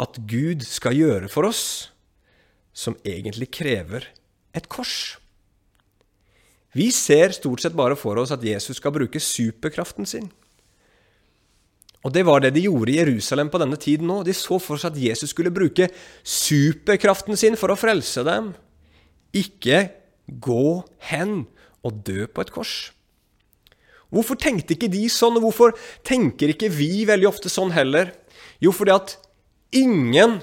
at 0.01 0.19
Gud 0.27 0.65
skal 0.67 0.97
gjøre 0.97 1.31
for 1.31 1.47
oss, 1.47 1.65
som 2.73 2.97
egentlig 3.05 3.51
krever 3.53 4.09
et 4.57 4.67
kors. 4.71 5.17
Vi 6.73 6.89
ser 6.91 7.35
stort 7.37 7.61
sett 7.61 7.75
bare 7.77 7.95
for 7.97 8.17
oss 8.17 8.33
at 8.33 8.43
Jesus 8.43 8.79
skal 8.81 8.95
bruke 8.95 9.21
superkraften 9.21 10.09
sin. 10.09 10.31
Og 12.03 12.11
det 12.11 12.25
var 12.27 12.41
det 12.43 12.51
de 12.57 12.65
gjorde 12.65 12.91
i 12.91 12.97
Jerusalem 12.97 13.49
på 13.53 13.61
denne 13.61 13.77
tiden 13.79 14.09
nå. 14.09 14.23
De 14.27 14.33
så 14.35 14.57
for 14.59 14.81
seg 14.81 14.91
at 14.91 15.03
Jesus 15.05 15.31
skulle 15.31 15.53
bruke 15.55 15.87
superkraften 16.27 17.39
sin 17.39 17.55
for 17.59 17.71
å 17.71 17.79
frelse 17.79 18.25
dem. 18.27 18.51
ikke 19.33 19.89
gå 20.27 20.83
hen 21.09 21.47
og 21.81 22.03
dø 22.05 22.27
på 22.27 22.43
et 22.43 22.51
kors? 22.53 22.91
Hvorfor 24.13 24.37
tenkte 24.39 24.75
ikke 24.75 24.91
de 24.93 25.07
sånn, 25.09 25.39
og 25.39 25.47
hvorfor 25.47 25.73
tenker 26.05 26.53
ikke 26.53 26.69
vi 26.71 27.03
veldig 27.09 27.29
ofte 27.31 27.51
sånn 27.51 27.73
heller? 27.73 28.13
Jo, 28.61 28.71
fordi 28.75 28.93
at 28.93 29.15
ingen 29.73 30.39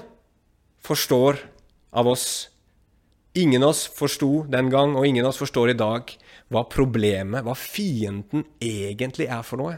forstår 0.83 1.39
av 1.95 2.11
oss 2.11 2.29
Ingen 3.31 3.63
av 3.63 3.69
oss 3.71 3.85
forsto 3.87 4.41
den 4.51 4.67
gang, 4.67 4.91
og 4.99 5.05
ingen 5.07 5.23
av 5.23 5.29
oss 5.31 5.39
forstår 5.39 5.69
i 5.71 5.77
dag, 5.79 6.09
hva 6.51 6.65
problemet, 6.67 7.45
hva 7.45 7.53
fienden 7.55 8.43
egentlig 8.59 9.29
er 9.31 9.45
for 9.47 9.61
noe. 9.61 9.77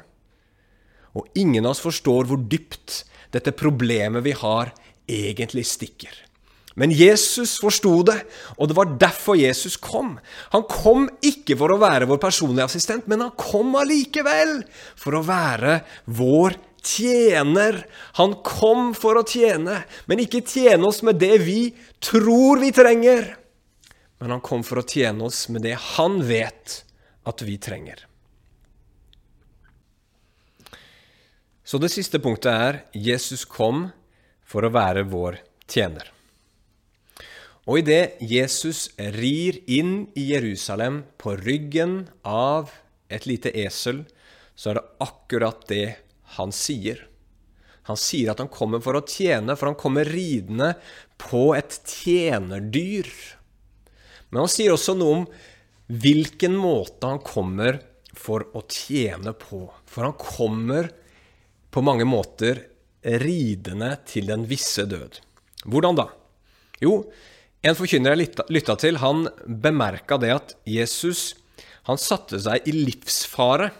Og 1.13 1.27
ingen 1.37 1.61
av 1.61 1.75
oss 1.75 1.83
forstår 1.83 2.25
hvor 2.31 2.41
dypt 2.49 3.03
dette 3.29 3.53
problemet 3.53 4.25
vi 4.25 4.33
har, 4.39 4.73
egentlig 5.05 5.67
stikker. 5.69 6.15
Men 6.79 6.93
Jesus 6.93 7.59
forsto 7.61 7.99
det, 8.07 8.17
og 8.57 8.69
det 8.69 8.77
var 8.77 8.93
derfor 9.01 9.37
Jesus 9.37 9.75
kom. 9.77 10.15
Han 10.55 10.65
kom 10.69 11.05
ikke 11.21 11.57
for 11.59 11.73
å 11.73 11.81
være 11.81 12.07
vår 12.09 12.21
personlige 12.21 12.65
assistent, 12.65 13.05
men 13.09 13.21
han 13.21 13.35
kom 13.37 13.75
allikevel 13.77 14.61
for 14.97 15.19
å 15.19 15.25
være 15.27 15.81
vår 16.09 16.57
tjener. 16.83 17.83
Han 18.17 18.39
kom 18.45 18.91
for 18.97 19.21
å 19.21 19.25
tjene, 19.27 19.83
men 20.09 20.23
ikke 20.23 20.41
tjene 20.49 20.89
oss 20.89 21.03
med 21.05 21.21
det 21.21 21.37
vi 21.45 21.59
tror 22.03 22.63
vi 22.63 22.73
trenger. 22.75 23.35
Men 24.23 24.37
han 24.37 24.43
kom 24.45 24.65
for 24.65 24.81
å 24.81 24.87
tjene 24.87 25.29
oss 25.29 25.45
med 25.53 25.65
det 25.67 25.75
han 25.97 26.21
vet 26.25 26.79
at 27.27 27.45
vi 27.45 27.59
trenger. 27.61 28.05
Så 31.63 31.79
det 31.79 31.93
siste 31.93 32.19
punktet 32.23 32.51
er 32.51 32.81
Jesus 32.97 33.45
kom 33.45 33.87
for 34.43 34.65
å 34.65 34.73
være 34.73 35.05
vår 35.07 35.39
tjener. 35.69 36.12
Og 37.63 37.79
idet 37.79 38.17
Jesus 38.19 38.89
rir 39.15 39.61
inn 39.71 40.09
i 40.19 40.27
Jerusalem 40.33 41.03
på 41.21 41.37
ryggen 41.39 42.09
av 42.27 42.73
et 43.07 43.27
lite 43.29 43.53
esel, 43.55 44.03
så 44.55 44.73
er 44.73 44.79
det 44.79 44.87
akkurat 45.05 45.63
det 45.69 45.87
han 46.35 46.51
sier. 46.55 47.05
Han 47.87 47.99
sier 47.99 48.31
at 48.31 48.41
han 48.43 48.51
kommer 48.51 48.83
for 48.83 48.99
å 48.99 49.05
tjene, 49.07 49.55
for 49.59 49.71
han 49.71 49.79
kommer 49.79 50.07
ridende 50.07 50.73
på 51.19 51.51
et 51.55 51.79
tjenerdyr. 51.87 53.09
Men 54.31 54.43
han 54.43 54.51
sier 54.51 54.75
også 54.75 54.95
noe 54.99 55.17
om 55.21 55.25
hvilken 56.03 56.55
måte 56.59 57.09
han 57.11 57.23
kommer 57.23 57.79
for 58.15 58.47
å 58.55 58.63
tjene 58.71 59.35
på. 59.39 59.65
For 59.87 60.07
han 60.07 60.15
kommer 60.19 60.91
på 61.73 61.83
mange 61.83 62.07
måter 62.07 62.59
ridende 63.03 63.95
til 64.07 64.29
den 64.31 64.47
visse 64.47 64.85
død. 64.87 65.19
Hvordan 65.67 65.99
da? 65.99 66.07
Jo, 66.83 67.01
en 67.63 67.77
forkynner 67.77 68.13
jeg 68.13 68.45
lytta 68.51 68.75
til, 68.79 68.99
han 68.99 69.27
bemerka 69.47 70.17
det 70.19 70.33
at 70.35 70.55
Jesus 70.67 71.33
han 71.87 71.99
satte 71.99 72.39
seg 72.39 72.67
i 72.67 72.73
livsfare 72.75 73.71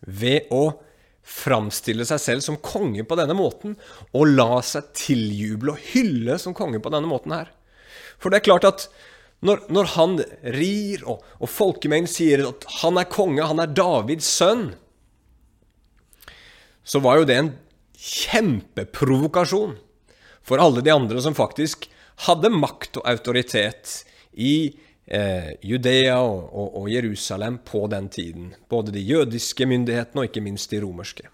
ved 0.00 0.48
å 0.54 0.78
framstille 1.26 2.06
seg 2.06 2.20
selv 2.22 2.44
som 2.44 2.60
konge 2.62 3.02
på 3.04 3.16
denne 3.18 3.34
måten, 3.36 3.74
og 4.14 4.30
la 4.30 4.60
seg 4.64 4.92
tiljuble 4.96 5.74
og 5.74 5.88
hylle 5.92 6.38
som 6.40 6.54
konge 6.56 6.80
på 6.80 6.92
denne 6.94 7.10
måten 7.10 7.34
her. 7.34 7.50
For 8.20 8.30
det 8.30 8.40
er 8.40 8.46
klart 8.46 8.68
at 8.68 8.86
når, 9.44 9.66
når 9.68 9.90
han 9.96 10.14
rir, 10.56 11.02
og, 11.04 11.24
og 11.42 11.50
folkemengden 11.52 12.08
sier 12.08 12.46
at 12.46 12.64
han 12.80 13.00
er 13.00 13.10
konge, 13.12 13.44
han 13.44 13.60
er 13.60 13.74
Davids 13.76 14.28
sønn, 14.38 14.70
så 16.86 17.02
var 17.02 17.20
jo 17.20 17.28
det 17.28 17.40
en 17.40 17.52
kjempeprovokasjon 17.98 19.74
for 20.46 20.62
alle 20.62 20.84
de 20.86 20.94
andre 20.94 21.20
som 21.24 21.36
faktisk 21.36 21.88
hadde 22.24 22.52
makt 22.52 23.00
og 23.00 23.08
autoritet 23.10 24.00
i 24.32 24.72
eh, 25.06 25.54
Judea 25.64 26.18
og, 26.22 26.48
og, 26.50 26.68
og, 26.82 26.90
Jerusalem 26.90 27.60
på 27.64 27.86
den 27.92 28.08
tiden. 28.08 28.52
Både 28.70 28.94
de 28.94 29.04
jødiske 29.04 29.68
myndighetene 29.68 30.22
og 30.22 30.30
ikke 30.30 30.44
minst 30.44 30.72
de 30.72 30.80
romerske. 30.84 31.28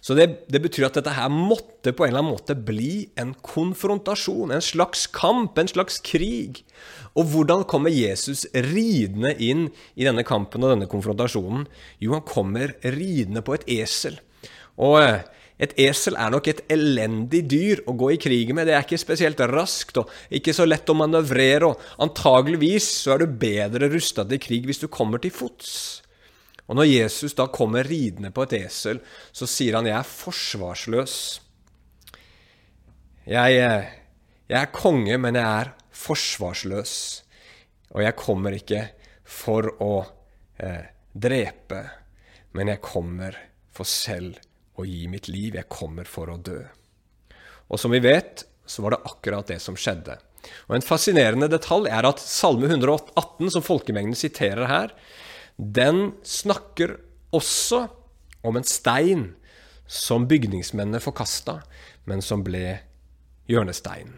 Så 0.00 0.16
det, 0.16 0.46
det, 0.48 0.62
betyr 0.64 0.86
at 0.88 0.96
dette 0.96 1.12
her 1.12 1.28
måtte 1.28 1.92
på 1.92 2.06
en 2.06 2.12
eller 2.12 2.22
annen 2.22 2.32
måte 2.32 2.56
bli 2.56 3.10
en 3.20 3.34
konfrontasjon, 3.44 4.54
en 4.54 4.64
slags 4.64 5.04
kamp, 5.12 5.58
en 5.60 5.68
slags 5.68 6.00
krig. 6.00 6.62
Og 7.12 7.28
hvordan 7.34 7.66
kommer 7.68 7.92
Jesus 7.92 8.46
ridende 8.54 9.34
inn 9.36 9.66
i 10.00 10.06
denne 10.08 10.24
kampen 10.24 10.64
og 10.64 10.72
denne 10.72 10.88
konfrontasjonen? 10.88 11.66
Jo, 12.00 12.14
han 12.16 12.24
kommer 12.24 12.72
ridende 12.80 13.44
på 13.44 13.58
et 13.58 13.68
esel. 13.76 14.16
Og 14.80 15.02
eh, 15.02 15.28
et 15.60 15.74
esel 15.84 16.16
er 16.16 16.32
nok 16.32 16.48
et 16.48 16.62
elendig 16.72 17.42
dyr 17.52 17.82
å 17.88 17.94
gå 18.00 18.14
i 18.14 18.20
krig 18.20 18.54
med. 18.56 18.68
Det 18.68 18.74
er 18.76 18.84
ikke 18.86 19.00
spesielt 19.00 19.42
raskt 19.50 20.00
og 20.00 20.12
ikke 20.32 20.54
så 20.56 20.64
lett 20.64 20.88
å 20.88 20.96
manøvrere. 20.96 21.68
og 21.68 22.00
Antageligvis 22.00 22.88
så 23.02 23.14
er 23.14 23.24
du 23.24 23.38
bedre 23.42 23.90
rusta 23.92 24.24
til 24.24 24.40
krig 24.40 24.68
hvis 24.68 24.80
du 24.80 24.88
kommer 24.88 25.20
til 25.20 25.34
fots. 25.34 26.00
Og 26.70 26.78
Når 26.78 26.86
Jesus 26.86 27.34
da 27.36 27.48
kommer 27.50 27.84
ridende 27.84 28.30
på 28.32 28.46
et 28.46 28.56
esel, 28.62 29.00
så 29.32 29.46
sier 29.46 29.76
han 29.76 29.86
'jeg 29.86 29.98
er 29.98 30.06
forsvarsløs'. 30.06 31.40
Jeg, 33.26 33.52
jeg 34.48 34.60
er 34.62 34.72
konge, 34.72 35.18
men 35.18 35.34
jeg 35.34 35.44
er 35.44 35.74
forsvarsløs. 35.90 37.22
Og 37.90 38.02
jeg 38.02 38.16
kommer 38.16 38.50
ikke 38.50 38.88
for 39.24 39.66
å 39.82 40.06
eh, 40.58 40.86
drepe, 41.12 41.90
men 42.52 42.68
jeg 42.68 42.80
kommer 42.80 43.36
for 43.70 43.84
selv 43.84 44.38
å 44.80 44.88
gi 44.88 45.06
mitt 45.10 45.28
liv. 45.30 45.56
Jeg 45.58 45.70
kommer 45.72 46.08
for 46.08 46.32
å 46.32 46.38
dø. 46.40 46.62
Og 47.70 47.80
som 47.80 47.92
vi 47.94 48.02
vet, 48.02 48.44
så 48.66 48.84
var 48.84 48.94
det 48.94 49.04
akkurat 49.08 49.50
det 49.50 49.60
som 49.62 49.78
skjedde. 49.78 50.18
Og 50.68 50.76
En 50.78 50.84
fascinerende 50.84 51.50
detalj 51.52 51.90
er 51.92 52.06
at 52.08 52.22
Salme 52.22 52.70
118, 52.70 53.50
som 53.52 53.64
folkemengden 53.64 54.16
siterer 54.16 54.70
her, 54.70 54.94
den 55.56 56.14
snakker 56.24 56.96
også 57.36 57.84
om 58.46 58.56
en 58.56 58.66
stein 58.66 59.26
som 59.90 60.26
bygningsmennene 60.30 61.02
forkasta, 61.02 61.60
men 62.08 62.22
som 62.24 62.44
ble 62.46 62.80
hjørnesteinen. 63.50 64.16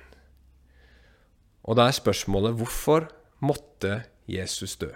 Og 1.62 1.79
da 1.79 1.88
er 1.88 1.96
spørsmålet 1.96 2.59
hvorfor 2.59 3.09
måtte 3.42 4.03
Jesus 4.31 4.77
dø? 4.81 4.90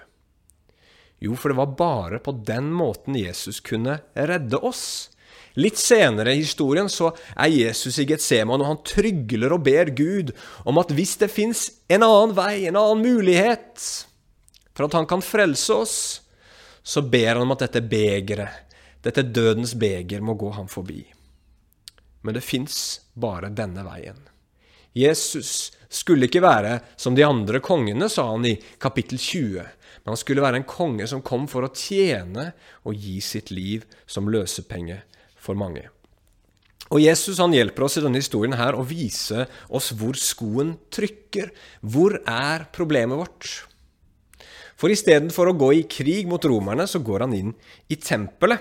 Jo, 1.22 1.32
for 1.38 1.50
det 1.50 1.58
var 1.58 1.76
bare 1.78 2.20
på 2.20 2.34
den 2.44 2.68
måten 2.76 3.16
Jesus 3.16 3.62
kunne 3.64 4.00
redde 4.14 4.58
oss. 4.60 5.08
Litt 5.56 5.78
senere 5.80 6.34
i 6.34 6.42
historien 6.42 6.88
så 6.92 7.14
er 7.32 7.48
Jesus 7.48 7.96
i 8.02 8.04
Getseman, 8.08 8.60
og 8.60 8.68
han 8.68 8.82
trygler 8.84 9.54
og 9.56 9.64
ber 9.64 9.88
Gud 9.96 10.34
om 10.68 10.76
at 10.82 10.92
hvis 10.92 11.14
det 11.22 11.30
fins 11.32 11.70
en 11.88 12.04
annen 12.04 12.34
vei, 12.36 12.66
en 12.68 12.76
annen 12.76 13.00
mulighet 13.00 13.80
for 14.76 14.84
at 14.84 14.96
han 14.98 15.08
kan 15.08 15.24
frelse 15.24 15.72
oss, 15.72 15.96
så 16.84 17.02
ber 17.02 17.32
han 17.32 17.46
om 17.46 17.56
at 17.56 17.64
dette 17.64 17.80
begeret, 17.88 18.76
dette 19.00 19.24
dødens 19.24 19.72
beger, 19.80 20.20
må 20.20 20.36
gå 20.36 20.52
ham 20.58 20.68
forbi. 20.68 21.00
Men 22.20 22.36
det 22.36 22.44
fins 22.44 23.00
bare 23.16 23.48
denne 23.48 23.86
veien. 23.86 24.20
Jesus 24.96 25.72
skulle 25.88 26.28
ikke 26.28 26.44
være 26.44 26.78
som 27.00 27.16
de 27.16 27.24
andre 27.24 27.62
kongene, 27.64 28.10
sa 28.12 28.28
han 28.28 28.44
i 28.44 28.58
kapittel 28.82 29.16
20, 29.16 29.64
men 30.04 30.12
han 30.12 30.20
skulle 30.20 30.44
være 30.44 30.60
en 30.60 30.68
konge 30.68 31.08
som 31.08 31.24
kom 31.24 31.48
for 31.48 31.64
å 31.64 31.72
tjene 31.72 32.50
og 32.84 32.96
gi 33.00 33.22
sitt 33.24 33.54
liv 33.54 33.88
som 34.04 34.28
løsepenge 34.28 35.00
for 35.46 35.58
mange. 35.58 35.86
Og 36.94 37.02
Jesus 37.02 37.40
han 37.42 37.54
hjelper 37.54 37.86
oss 37.86 37.96
i 37.98 38.04
denne 38.04 38.20
historien 38.20 38.54
her 38.58 38.76
å 38.78 38.84
vise 38.86 39.46
oss 39.74 39.90
hvor 39.98 40.18
skoen 40.20 40.76
trykker. 40.94 41.50
Hvor 41.82 42.20
er 42.22 42.68
problemet 42.74 43.18
vårt? 43.18 43.48
For 44.76 44.92
istedenfor 44.92 45.50
å 45.50 45.56
gå 45.58 45.72
i 45.78 45.84
krig 45.90 46.28
mot 46.30 46.44
romerne, 46.46 46.86
så 46.86 47.00
går 47.02 47.24
han 47.24 47.34
inn 47.34 47.52
i 47.90 47.98
tempelet. 47.98 48.60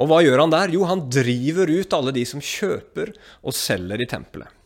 Og 0.00 0.08
hva 0.08 0.20
gjør 0.22 0.44
han 0.44 0.52
der? 0.52 0.72
Jo, 0.76 0.84
han 0.88 1.08
driver 1.12 1.72
ut 1.72 1.96
alle 1.96 2.14
de 2.14 2.22
som 2.28 2.40
kjøper 2.44 3.12
og 3.42 3.56
selger 3.56 4.04
i 4.04 4.08
tempelet. 4.08 4.56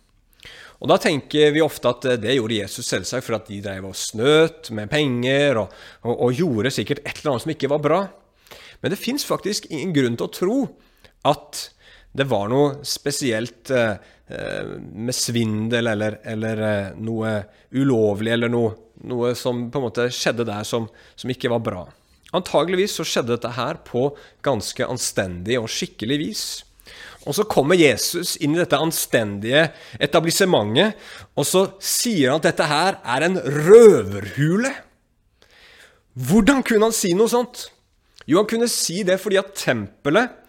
Og 0.82 0.90
Da 0.90 0.98
tenker 1.00 1.54
vi 1.54 1.62
ofte 1.64 1.88
at 1.88 2.04
det 2.20 2.34
gjorde 2.34 2.58
Jesus 2.58 2.90
selvsagt 2.90 3.24
for 3.24 3.38
at 3.38 3.46
de 3.48 3.62
drev 3.64 3.86
og 3.88 3.96
snøt 3.96 4.68
med 4.76 4.90
penger 4.92 5.62
og, 5.62 5.72
og, 6.04 6.12
og 6.26 6.36
gjorde 6.36 6.74
sikkert 6.74 7.00
et 7.06 7.22
eller 7.22 7.32
annet 7.32 7.44
som 7.46 7.52
ikke 7.54 7.70
var 7.72 7.80
bra. 7.80 8.00
Men 8.82 8.92
det 8.92 9.00
fins 9.00 9.24
faktisk 9.24 9.70
ingen 9.70 9.94
grunn 9.96 10.18
til 10.18 10.26
å 10.26 10.34
tro 10.34 10.58
at 11.24 11.68
det 12.14 12.26
var 12.30 12.50
noe 12.52 12.84
spesielt 12.86 13.70
eh, 13.74 13.96
eh, 14.30 14.74
med 14.78 15.16
svindel 15.16 15.90
eller, 15.90 16.20
eller 16.30 16.62
eh, 16.68 16.92
noe 17.02 17.32
ulovlig 17.74 18.36
eller 18.36 18.52
noe, 18.52 18.74
noe, 19.10 19.32
som 19.38 19.66
på 19.70 19.80
en 19.80 19.86
måte 19.88 20.06
skjedde 20.14 20.46
der 20.46 20.66
som, 20.68 20.86
som, 21.18 21.32
ikke 21.32 21.50
var 21.50 21.64
bra. 21.66 21.82
Antageligvis 22.34 22.94
så 22.98 23.06
skjedde 23.06 23.34
dette 23.34 23.50
her 23.56 23.80
på 23.86 24.12
ganske 24.46 24.86
anstendig 24.86 25.58
og 25.58 25.70
skikkelig 25.70 26.20
vis. 26.22 26.44
Og 27.24 27.34
så 27.34 27.46
kommer 27.48 27.78
Jesus 27.78 28.36
inn 28.44 28.54
i 28.54 28.60
dette 28.60 28.78
anstendige 28.78 29.68
etablissementet, 30.02 30.98
og 31.34 31.46
så 31.48 31.66
sier 31.82 32.34
han 32.34 32.42
at 32.42 32.50
dette 32.50 32.66
her 32.68 32.98
er 33.00 33.26
en 33.26 33.38
røverhule. 33.40 34.74
Hvordan 36.14 36.62
kunne 36.62 36.92
han 36.92 36.94
si 36.94 37.14
noe 37.16 37.32
sånt? 37.32 37.70
Jo, 38.26 38.40
han 38.40 38.48
kunne 38.50 38.70
si 38.72 39.02
det 39.06 39.18
fordi 39.22 39.40
at 39.40 39.54
tempelet 39.58 40.40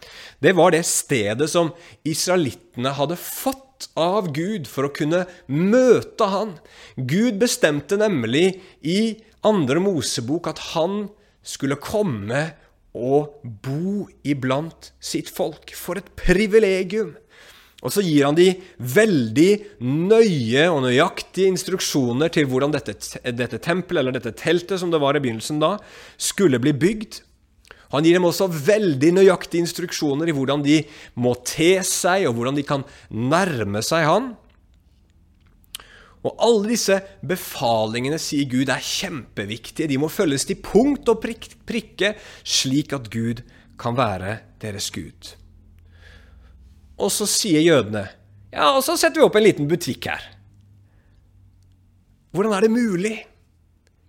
det 0.44 0.52
var 0.56 0.74
det 0.76 0.84
stedet 0.88 1.48
som 1.50 1.72
israelittene 2.08 2.92
hadde 2.98 3.18
fått 3.20 3.88
av 4.00 4.30
Gud 4.36 4.68
for 4.70 4.88
å 4.88 4.94
kunne 4.94 5.24
møte 5.48 6.28
han. 6.32 6.56
Gud 6.96 7.40
bestemte 7.42 7.98
nemlig 8.00 8.60
i 8.84 9.16
andre 9.48 9.82
Mosebok 9.84 10.52
at 10.52 10.62
han 10.74 11.06
skulle 11.46 11.80
komme 11.82 12.50
og 12.96 13.44
bo 13.44 14.08
iblant 14.28 14.92
sitt 15.04 15.32
folk. 15.32 15.74
For 15.76 16.00
et 16.00 16.12
privilegium! 16.20 17.16
Og 17.86 17.92
så 17.94 18.02
gir 18.02 18.26
han 18.26 18.38
de 18.38 18.48
veldig 18.80 19.52
nøye 19.86 20.64
og 20.72 20.82
nøyaktige 20.88 21.52
instruksjoner 21.52 22.32
til 22.34 22.48
hvordan 22.50 22.74
dette, 22.74 22.96
dette 23.36 23.60
tempelet, 23.62 24.02
eller 24.02 24.16
dette 24.16 24.34
teltet 24.40 24.82
som 24.82 24.94
det 24.94 25.02
var 25.04 25.18
i 25.18 25.22
begynnelsen 25.22 25.60
da, 25.62 25.76
skulle 26.18 26.62
bli 26.64 26.74
bygd. 26.74 27.20
Han 27.93 28.06
gir 28.06 28.17
dem 28.17 28.26
også 28.28 28.48
veldig 28.50 29.12
nøyaktige 29.19 29.65
instruksjoner 29.65 30.30
i 30.30 30.36
hvordan 30.36 30.63
de 30.65 30.80
må 31.21 31.36
te 31.45 31.76
seg, 31.86 32.26
og 32.30 32.38
hvordan 32.38 32.58
de 32.58 32.65
kan 32.67 32.86
nærme 33.13 33.84
seg 33.86 34.08
han. 34.10 34.34
Og 36.26 36.34
alle 36.41 36.71
disse 36.74 36.98
befalingene, 37.26 38.17
sier 38.21 38.50
Gud, 38.50 38.71
er 38.74 38.82
kjempeviktige. 38.82 39.89
De 39.91 40.00
må 40.02 40.10
følges 40.10 40.48
til 40.50 40.58
punkt 40.65 41.10
og 41.12 41.21
prikke, 41.21 42.15
slik 42.41 42.95
at 42.98 43.12
Gud 43.13 43.43
kan 43.78 43.98
være 43.98 44.39
deres 44.63 44.89
Gud. 44.95 45.36
Og 46.98 47.12
så 47.12 47.28
sier 47.30 47.62
jødene 47.65 48.08
Ja, 48.56 48.69
og 48.71 48.86
så 48.88 48.95
setter 48.95 49.19
vi 49.19 49.26
opp 49.26 49.36
en 49.36 49.43
liten 49.43 49.67
butikk 49.67 50.08
her. 50.08 50.24
Hvordan 52.32 52.54
er 52.56 52.63
det 52.63 52.71
mulig? 52.71 53.15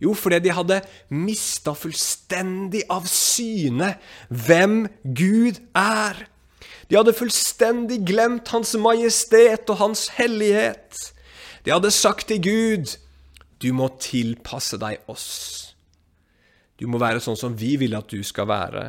Jo, 0.02 0.12
fordi 0.12 0.42
de 0.44 0.52
hadde 0.52 0.80
mista 1.08 1.72
fullstendig 1.76 2.82
av 2.92 3.06
syne 3.08 3.94
hvem 4.28 4.82
Gud 5.16 5.62
er. 5.78 6.26
De 6.90 6.98
hadde 6.98 7.16
fullstendig 7.16 8.02
glemt 8.06 8.52
Hans 8.52 8.74
majestet 8.78 9.70
og 9.72 9.80
Hans 9.80 10.08
hellighet. 10.18 11.00
De 11.64 11.72
hadde 11.74 11.90
sagt 11.90 12.28
til 12.30 12.42
Gud, 12.44 12.92
du 13.62 13.72
må 13.74 13.88
tilpasse 14.02 14.78
deg 14.78 15.00
oss. 15.10 15.72
Du 16.76 16.84
må 16.92 17.00
være 17.00 17.22
sånn 17.24 17.38
som 17.40 17.56
vi 17.56 17.74
vil 17.80 17.96
at 17.96 18.12
du 18.12 18.20
skal 18.26 18.50
være. 18.50 18.84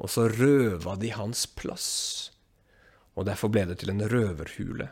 Og 0.00 0.08
så 0.08 0.24
røva 0.32 0.96
de 0.96 1.12
hans 1.12 1.44
plass. 1.44 1.88
Og 3.20 3.26
derfor 3.28 3.52
ble 3.52 3.66
det 3.68 3.82
til 3.82 3.92
en 3.92 4.00
røverhule. 4.08 4.88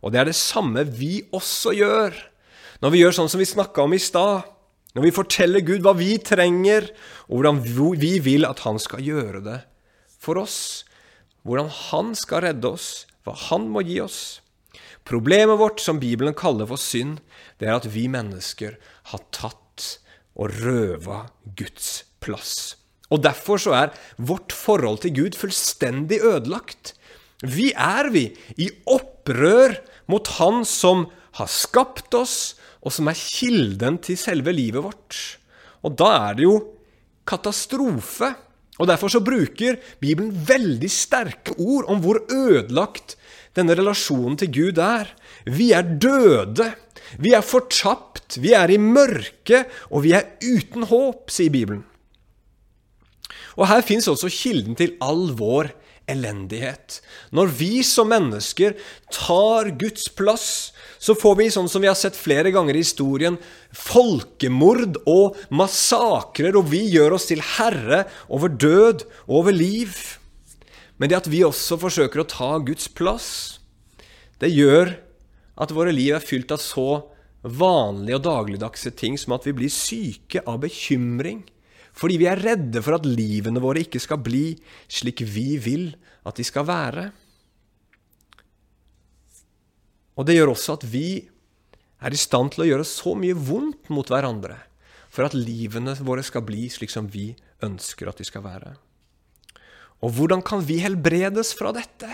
Og 0.00 0.14
det 0.14 0.20
er 0.20 0.30
det 0.30 0.38
samme 0.38 0.84
vi 0.86 1.18
også 1.34 1.74
gjør 1.74 2.14
når 2.80 2.94
vi 2.94 3.02
gjør 3.02 3.16
sånn 3.16 3.30
som 3.32 3.42
vi 3.42 3.48
snakka 3.48 3.84
om 3.84 3.94
i 3.96 4.00
stad, 4.00 4.46
når 4.96 5.06
vi 5.06 5.14
forteller 5.14 5.64
Gud 5.64 5.84
hva 5.84 5.94
vi 5.98 6.14
trenger, 6.24 6.88
og 7.28 7.38
hvordan 7.38 7.60
vi 8.00 8.14
vil 8.24 8.46
at 8.48 8.64
Han 8.66 8.80
skal 8.82 9.04
gjøre 9.04 9.42
det 9.44 9.60
for 10.20 10.40
oss, 10.40 10.84
hvordan 11.46 11.70
Han 11.92 12.14
skal 12.18 12.44
redde 12.48 12.72
oss, 12.72 13.06
hva 13.24 13.36
Han 13.48 13.68
må 13.70 13.84
gi 13.86 14.00
oss. 14.02 14.40
Problemet 15.06 15.60
vårt, 15.60 15.80
som 15.80 16.00
Bibelen 16.02 16.34
kaller 16.36 16.68
for 16.70 16.80
synd, 16.80 17.20
det 17.60 17.68
er 17.68 17.78
at 17.78 17.88
vi 17.92 18.06
mennesker 18.10 18.76
har 19.12 19.24
tatt 19.34 19.86
og 20.40 20.52
røva 20.62 21.24
Guds 21.56 22.04
plass. 22.22 22.76
Og 23.10 23.22
Derfor 23.24 23.58
så 23.58 23.74
er 23.76 23.94
vårt 24.16 24.54
forhold 24.54 25.02
til 25.02 25.14
Gud 25.16 25.38
fullstendig 25.38 26.20
ødelagt. 26.22 26.94
Vi 27.42 27.70
er, 27.72 28.10
vi, 28.14 28.30
i 28.56 28.70
opprør 28.86 29.78
mot 30.10 30.26
Han 30.38 30.64
som 30.68 31.08
har 31.38 31.50
skapt 31.50 32.14
oss, 32.14 32.54
og 32.80 32.94
som 32.94 33.10
er 33.10 33.18
kilden 33.18 33.98
til 34.04 34.18
selve 34.20 34.54
livet 34.56 34.84
vårt. 34.84 35.18
Og 35.84 35.96
da 36.00 36.10
er 36.28 36.38
det 36.38 36.46
jo 36.46 36.54
katastrofe. 37.28 38.32
Og 38.80 38.88
Derfor 38.88 39.12
så 39.12 39.20
bruker 39.20 39.76
Bibelen 40.00 40.32
veldig 40.32 40.88
sterke 40.88 41.56
ord 41.60 41.90
om 41.92 42.00
hvor 42.00 42.22
ødelagt 42.32 43.18
denne 43.56 43.76
relasjonen 43.76 44.38
til 44.40 44.52
Gud 44.54 44.80
er. 44.80 45.10
Vi 45.44 45.72
er 45.76 45.84
døde. 45.84 46.70
Vi 47.20 47.34
er 47.36 47.44
fortapt. 47.44 48.38
Vi 48.40 48.54
er 48.56 48.70
i 48.70 48.78
mørket, 48.80 49.68
og 49.90 50.04
vi 50.06 50.14
er 50.16 50.36
uten 50.40 50.86
håp, 50.88 51.28
sier 51.34 51.52
Bibelen. 51.52 51.84
Og 53.58 53.66
her 53.68 53.82
fins 53.84 54.08
også 54.08 54.30
kilden 54.32 54.78
til 54.78 54.94
all 55.02 55.32
vår 55.36 55.72
elendighet. 56.10 57.00
Når 57.34 57.52
vi 57.60 57.80
som 57.86 58.10
mennesker 58.10 58.76
tar 59.14 59.72
Guds 59.80 60.08
plass, 60.12 60.48
så 61.00 61.16
får 61.16 61.36
vi, 61.38 61.48
sånn 61.52 61.68
som 61.70 61.80
vi 61.80 61.88
har 61.88 61.98
sett 61.98 62.18
flere 62.18 62.52
ganger 62.52 62.76
i 62.76 62.82
historien, 62.84 63.38
folkemord 63.72 64.98
og 65.08 65.38
massakrer, 65.54 66.58
og 66.58 66.68
vi 66.72 66.82
gjør 66.92 67.16
oss 67.16 67.30
til 67.30 67.40
herre 67.56 68.04
over 68.28 68.52
død 68.52 69.06
og 69.28 69.38
over 69.42 69.56
liv. 69.56 69.94
Men 71.00 71.08
det 71.08 71.22
at 71.22 71.30
vi 71.32 71.44
også 71.46 71.80
forsøker 71.80 72.20
å 72.20 72.28
ta 72.28 72.50
Guds 72.60 72.90
plass, 72.92 73.30
det 74.40 74.52
gjør 74.52 74.92
at 75.60 75.72
våre 75.76 75.92
liv 75.94 76.16
er 76.16 76.24
fylt 76.24 76.52
av 76.52 76.60
så 76.60 76.90
vanlige 77.40 78.18
og 78.18 78.26
dagligdagse 78.26 78.92
ting 78.96 79.16
som 79.20 79.32
at 79.36 79.46
vi 79.48 79.56
blir 79.56 79.72
syke 79.72 80.42
av 80.48 80.60
bekymring 80.64 81.42
fordi 81.96 82.18
vi 82.20 82.28
er 82.30 82.40
redde 82.40 82.82
for 82.84 82.96
at 82.96 83.08
livene 83.08 83.62
våre 83.62 83.82
ikke 83.84 84.00
skal 84.02 84.20
bli 84.22 84.54
slik 84.90 85.24
vi 85.26 85.58
vil 85.60 85.90
at 86.26 86.38
de 86.38 86.46
skal 86.46 86.66
være. 86.68 87.10
Og 90.20 90.26
det 90.28 90.36
gjør 90.36 90.52
også 90.54 90.78
at 90.78 90.86
vi 90.92 91.22
er 92.00 92.14
i 92.14 92.20
stand 92.20 92.54
til 92.54 92.64
å 92.64 92.68
gjøre 92.70 92.88
så 92.88 93.14
mye 93.18 93.36
vondt 93.36 93.90
mot 93.92 94.08
hverandre 94.08 94.58
for 95.10 95.26
at 95.26 95.36
livene 95.36 95.96
våre 96.06 96.22
skal 96.24 96.44
bli 96.46 96.68
slik 96.72 96.92
som 96.92 97.08
vi 97.10 97.32
ønsker 97.66 98.08
at 98.08 98.20
de 98.20 98.26
skal 98.28 98.44
være. 98.44 98.74
Og 100.00 100.14
hvordan 100.16 100.42
kan 100.44 100.62
vi 100.64 100.78
helbredes 100.80 101.52
fra 101.56 101.74
dette? 101.76 102.08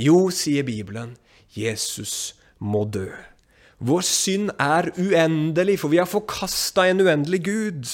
Jo, 0.00 0.28
sier 0.32 0.64
Bibelen, 0.64 1.14
Jesus 1.52 2.36
må 2.60 2.84
dø. 2.88 3.08
Vår 3.76 4.04
synd 4.08 4.52
er 4.60 4.88
uendelig, 4.96 5.78
for 5.82 5.92
vi 5.92 6.00
har 6.00 6.08
forkasta 6.08 6.86
en 6.88 7.02
uendelig 7.04 7.42
Gud. 7.44 7.88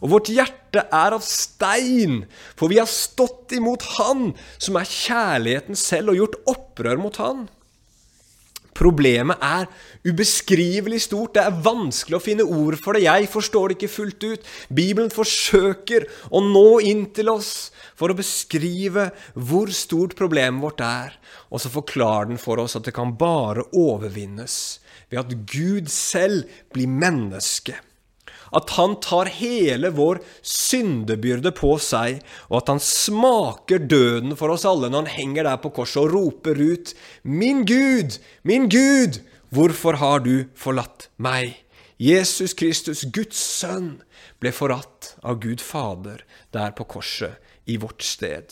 Og 0.00 0.14
vårt 0.14 0.32
hjerte 0.32 0.84
er 0.86 1.16
av 1.16 1.24
stein, 1.26 2.24
for 2.56 2.72
vi 2.72 2.80
har 2.80 2.90
stått 2.90 3.54
imot 3.56 3.84
Han 3.98 4.30
som 4.58 4.78
er 4.80 4.88
kjærligheten 4.88 5.78
selv, 5.78 6.12
og 6.12 6.20
gjort 6.20 6.38
opprør 6.54 7.02
mot 7.02 7.18
Han. 7.22 7.48
Problemet 8.80 9.42
er 9.44 9.66
ubeskrivelig 10.08 11.02
stort. 11.04 11.34
Det 11.34 11.42
er 11.42 11.58
vanskelig 11.64 12.16
å 12.16 12.22
finne 12.24 12.46
ord 12.46 12.78
for 12.80 12.96
det. 12.96 13.04
Jeg 13.04 13.28
forstår 13.28 13.68
det 13.68 13.76
ikke 13.76 13.92
fullt 13.92 14.24
ut. 14.24 14.46
Bibelen 14.72 15.12
forsøker 15.12 16.06
å 16.32 16.40
nå 16.44 16.80
inn 16.88 17.04
til 17.12 17.28
oss 17.32 17.70
for 17.98 18.08
å 18.08 18.16
beskrive 18.16 19.10
hvor 19.34 19.72
stort 19.76 20.16
problemet 20.16 20.64
vårt 20.64 20.80
er. 20.86 21.18
Og 21.52 21.60
så 21.60 21.72
forklarer 21.72 22.32
den 22.32 22.40
for 22.40 22.62
oss 22.62 22.78
at 22.78 22.88
det 22.88 22.96
kan 22.96 23.12
bare 23.20 23.66
overvinnes 23.76 24.56
ved 25.10 25.24
at 25.26 25.36
Gud 25.50 25.90
selv 25.92 26.48
blir 26.72 26.88
menneske 26.88 27.76
at 28.56 28.74
han 28.76 28.96
tar 29.02 29.30
hele 29.34 29.92
vår 29.94 30.20
syndebyrde 30.42 31.52
på 31.56 31.76
seg, 31.82 32.20
og 32.50 32.60
at 32.62 32.72
han 32.74 32.82
smaker 32.82 33.82
døden 33.90 34.36
for 34.38 34.54
oss 34.54 34.66
alle 34.68 34.90
når 34.90 35.06
han 35.06 35.14
henger 35.16 35.48
der 35.48 35.60
på 35.62 35.72
korset 35.80 36.02
og 36.02 36.14
roper 36.14 36.58
ut 36.58 36.94
Min 37.22 37.64
Gud, 37.68 38.18
min 38.42 38.68
Gud, 38.72 39.20
hvorfor 39.50 40.00
har 40.02 40.24
du 40.26 40.50
forlatt 40.58 41.08
meg? 41.16 41.58
Jesus 42.00 42.54
Kristus, 42.56 43.04
Guds 43.12 43.36
sønn, 43.36 44.00
ble 44.40 44.54
forratt 44.56 45.14
av 45.20 45.36
Gud 45.42 45.60
Fader 45.60 46.24
der 46.54 46.72
på 46.72 46.86
korset 46.88 47.36
i 47.68 47.76
vårt 47.76 48.02
sted. 48.02 48.48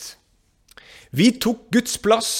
Vi 1.09 1.31
tok 1.41 1.65
Guds 1.73 1.97
plass, 1.97 2.31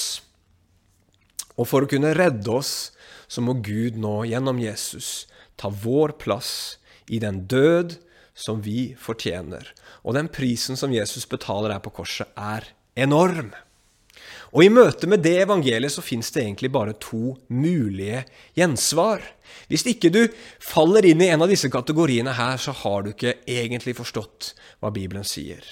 og 1.58 1.66
for 1.66 1.82
å 1.84 1.90
kunne 1.90 2.14
redde 2.14 2.52
oss, 2.54 2.92
så 3.26 3.42
må 3.42 3.56
Gud 3.58 3.98
nå 3.98 4.22
gjennom 4.30 4.62
Jesus 4.62 5.26
ta 5.58 5.68
vår 5.70 6.14
plass 6.22 6.79
i 7.10 7.18
den 7.22 7.44
død 7.50 7.98
som 8.34 8.62
vi 8.64 8.92
fortjener. 8.98 9.66
Og 10.06 10.16
den 10.16 10.30
prisen 10.32 10.78
som 10.78 10.94
Jesus 10.94 11.26
betaler 11.28 11.74
her 11.74 11.82
på 11.84 11.92
korset, 12.00 12.30
er 12.38 12.70
enorm. 12.94 13.50
Og 14.50 14.64
i 14.64 14.70
møte 14.72 15.06
med 15.10 15.22
det 15.22 15.36
evangeliet 15.44 15.94
så 15.94 16.02
fins 16.02 16.32
det 16.34 16.42
egentlig 16.42 16.72
bare 16.74 16.96
to 16.98 17.36
mulige 17.54 18.24
gjensvar. 18.58 19.22
Hvis 19.70 19.86
ikke 19.86 20.10
du 20.10 20.24
faller 20.62 21.06
inn 21.06 21.22
i 21.22 21.30
en 21.30 21.44
av 21.44 21.50
disse 21.50 21.70
kategoriene 21.70 22.34
her, 22.34 22.58
så 22.58 22.74
har 22.82 23.04
du 23.04 23.12
ikke 23.12 23.36
egentlig 23.46 23.94
forstått 23.98 24.52
hva 24.82 24.90
Bibelen 24.94 25.26
sier. 25.26 25.62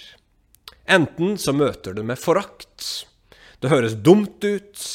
Enten 0.89 1.37
så 1.41 1.53
møter 1.53 1.97
du 1.97 2.05
med 2.07 2.21
forakt. 2.23 3.09
Det 3.59 3.73
høres 3.73 3.99
dumt 3.99 4.45
ut. 4.47 4.87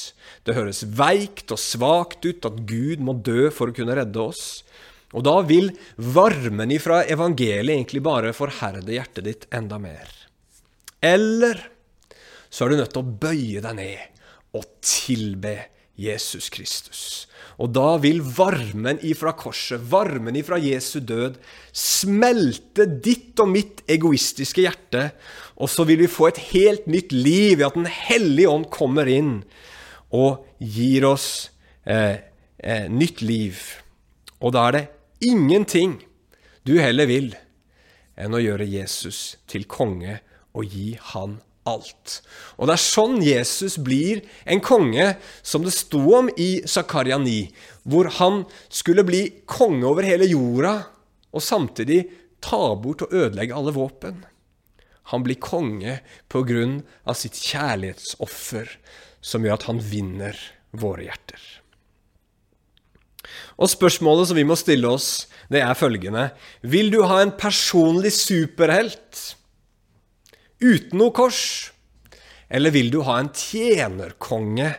Det 0.43 0.56
høres 0.56 0.84
veikt 0.97 1.51
og 1.56 1.60
svakt 1.60 2.25
ut 2.25 2.47
at 2.47 2.63
Gud 2.67 3.03
må 3.03 3.15
dø 3.19 3.49
for 3.53 3.69
å 3.69 3.75
kunne 3.75 3.95
redde 3.99 4.23
oss. 4.23 4.63
Og 5.13 5.26
da 5.26 5.36
vil 5.45 5.71
varmen 5.97 6.73
ifra 6.73 7.04
evangeliet 7.06 7.76
egentlig 7.76 8.02
bare 8.06 8.34
forherde 8.36 8.95
hjertet 8.95 9.28
ditt 9.28 9.45
enda 9.54 9.78
mer. 9.82 10.10
Eller 11.04 11.60
så 12.49 12.65
er 12.65 12.73
du 12.73 12.82
nødt 12.82 12.93
til 12.95 13.04
å 13.04 13.13
bøye 13.26 13.62
deg 13.65 13.78
ned 13.78 14.10
og 14.58 14.65
tilbe 14.86 15.56
Jesus 15.99 16.49
Kristus. 16.54 17.04
Og 17.62 17.69
da 17.73 17.97
vil 18.02 18.21
varmen 18.26 18.97
ifra 19.06 19.36
korset, 19.38 19.82
varmen 19.89 20.38
ifra 20.38 20.58
Jesu 20.62 20.99
død, 21.06 21.38
smelte 21.69 22.88
ditt 22.88 23.38
og 23.43 23.52
mitt 23.54 23.84
egoistiske 23.89 24.65
hjerte, 24.65 25.12
og 25.62 25.69
så 25.69 25.86
vil 25.86 26.02
vi 26.02 26.10
få 26.10 26.32
et 26.32 26.41
helt 26.49 26.88
nytt 26.89 27.13
liv 27.13 27.60
ved 27.60 27.67
at 27.67 27.78
Den 27.78 27.89
hellige 27.89 28.49
ånd 28.49 28.69
kommer 28.73 29.10
inn 29.10 29.43
og 30.13 30.45
gir 30.58 31.06
oss 31.10 31.52
eh, 31.86 32.26
eh, 32.58 32.89
nytt 32.89 33.21
liv. 33.21 33.62
Og 34.41 34.54
da 34.54 34.67
er 34.67 34.78
det 34.78 34.86
ingenting 35.25 35.97
du 36.67 36.77
heller 36.79 37.09
vil 37.09 37.33
enn 38.19 38.36
å 38.36 38.41
gjøre 38.41 38.67
Jesus 38.69 39.39
til 39.49 39.65
konge 39.69 40.19
og 40.53 40.69
gi 40.69 40.93
han 41.13 41.39
alt. 41.67 42.19
Og 42.59 42.67
det 42.67 42.75
er 42.75 42.83
sånn 42.83 43.21
Jesus 43.23 43.77
blir 43.81 44.21
en 44.45 44.62
konge, 44.63 45.13
som 45.41 45.63
det 45.65 45.73
sto 45.75 46.01
om 46.17 46.29
i 46.36 46.63
Zakaria 46.69 47.17
9, 47.21 47.47
hvor 47.88 48.09
han 48.19 48.43
skulle 48.67 49.05
bli 49.07 49.23
konge 49.49 49.88
over 49.88 50.07
hele 50.07 50.27
jorda, 50.29 50.75
og 51.33 51.41
samtidig 51.41 52.03
ta 52.43 52.75
bort 52.77 53.05
og 53.07 53.15
ødelegge 53.15 53.55
alle 53.57 53.73
våpen. 53.75 54.21
Han 55.12 55.23
blir 55.25 55.39
konge 55.41 55.97
på 56.31 56.43
grunn 56.47 56.81
av 57.07 57.17
sitt 57.19 57.39
kjærlighetsoffer, 57.39 58.69
som 59.23 59.43
gjør 59.43 59.57
at 59.57 59.67
han 59.71 59.81
vinner 59.83 60.39
våre 60.75 61.07
hjerter. 61.07 61.41
Og 63.58 63.72
spørsmålet 63.72 64.30
som 64.30 64.39
vi 64.39 64.46
må 64.48 64.58
stille 64.60 64.89
oss, 64.89 65.28
det 65.52 65.62
er 65.63 65.78
følgende 65.78 66.30
Vil 66.62 66.91
du 66.93 67.04
ha 67.10 67.22
en 67.22 67.34
personlig 67.38 68.13
superhelt 68.15 69.36
uten 70.63 70.98
noe 71.00 71.12
kors? 71.15 71.43
Eller 72.54 72.74
vil 72.74 72.91
du 72.93 73.02
ha 73.08 73.19
en 73.19 73.32
tjenerkonge 73.34 74.76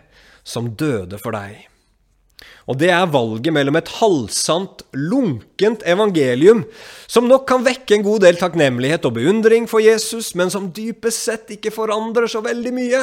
som 0.47 0.73
døde 0.79 1.19
for 1.21 1.37
deg? 1.37 1.65
Og 2.65 2.79
det 2.81 2.89
er 2.95 3.11
valget 3.13 3.53
mellom 3.53 3.77
et 3.77 3.91
halvsant, 3.99 4.87
lunkent 4.97 5.83
evangelium, 5.89 6.63
som 7.07 7.29
nok 7.29 7.45
kan 7.49 7.65
vekke 7.67 7.99
en 7.99 8.07
god 8.07 8.25
del 8.25 8.39
takknemlighet 8.41 9.05
og 9.05 9.19
beundring 9.19 9.69
for 9.69 9.85
Jesus, 9.85 10.33
men 10.39 10.53
som 10.53 10.71
dypest 10.73 11.29
sett 11.29 11.53
ikke 11.53 11.75
forandrer 11.75 12.31
så 12.31 12.41
veldig 12.45 12.73
mye, 12.77 13.03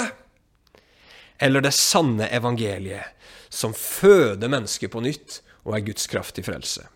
eller 1.41 1.65
det 1.65 1.73
sanne 1.77 2.29
evangeliet, 2.33 3.13
som 3.51 3.75
føder 3.75 4.51
mennesket 4.51 4.91
på 4.93 5.03
nytt 5.03 5.41
og 5.67 5.75
er 5.77 5.85
Guds 5.85 6.07
kraft 6.09 6.37
til 6.37 6.47
frelse. 6.47 6.87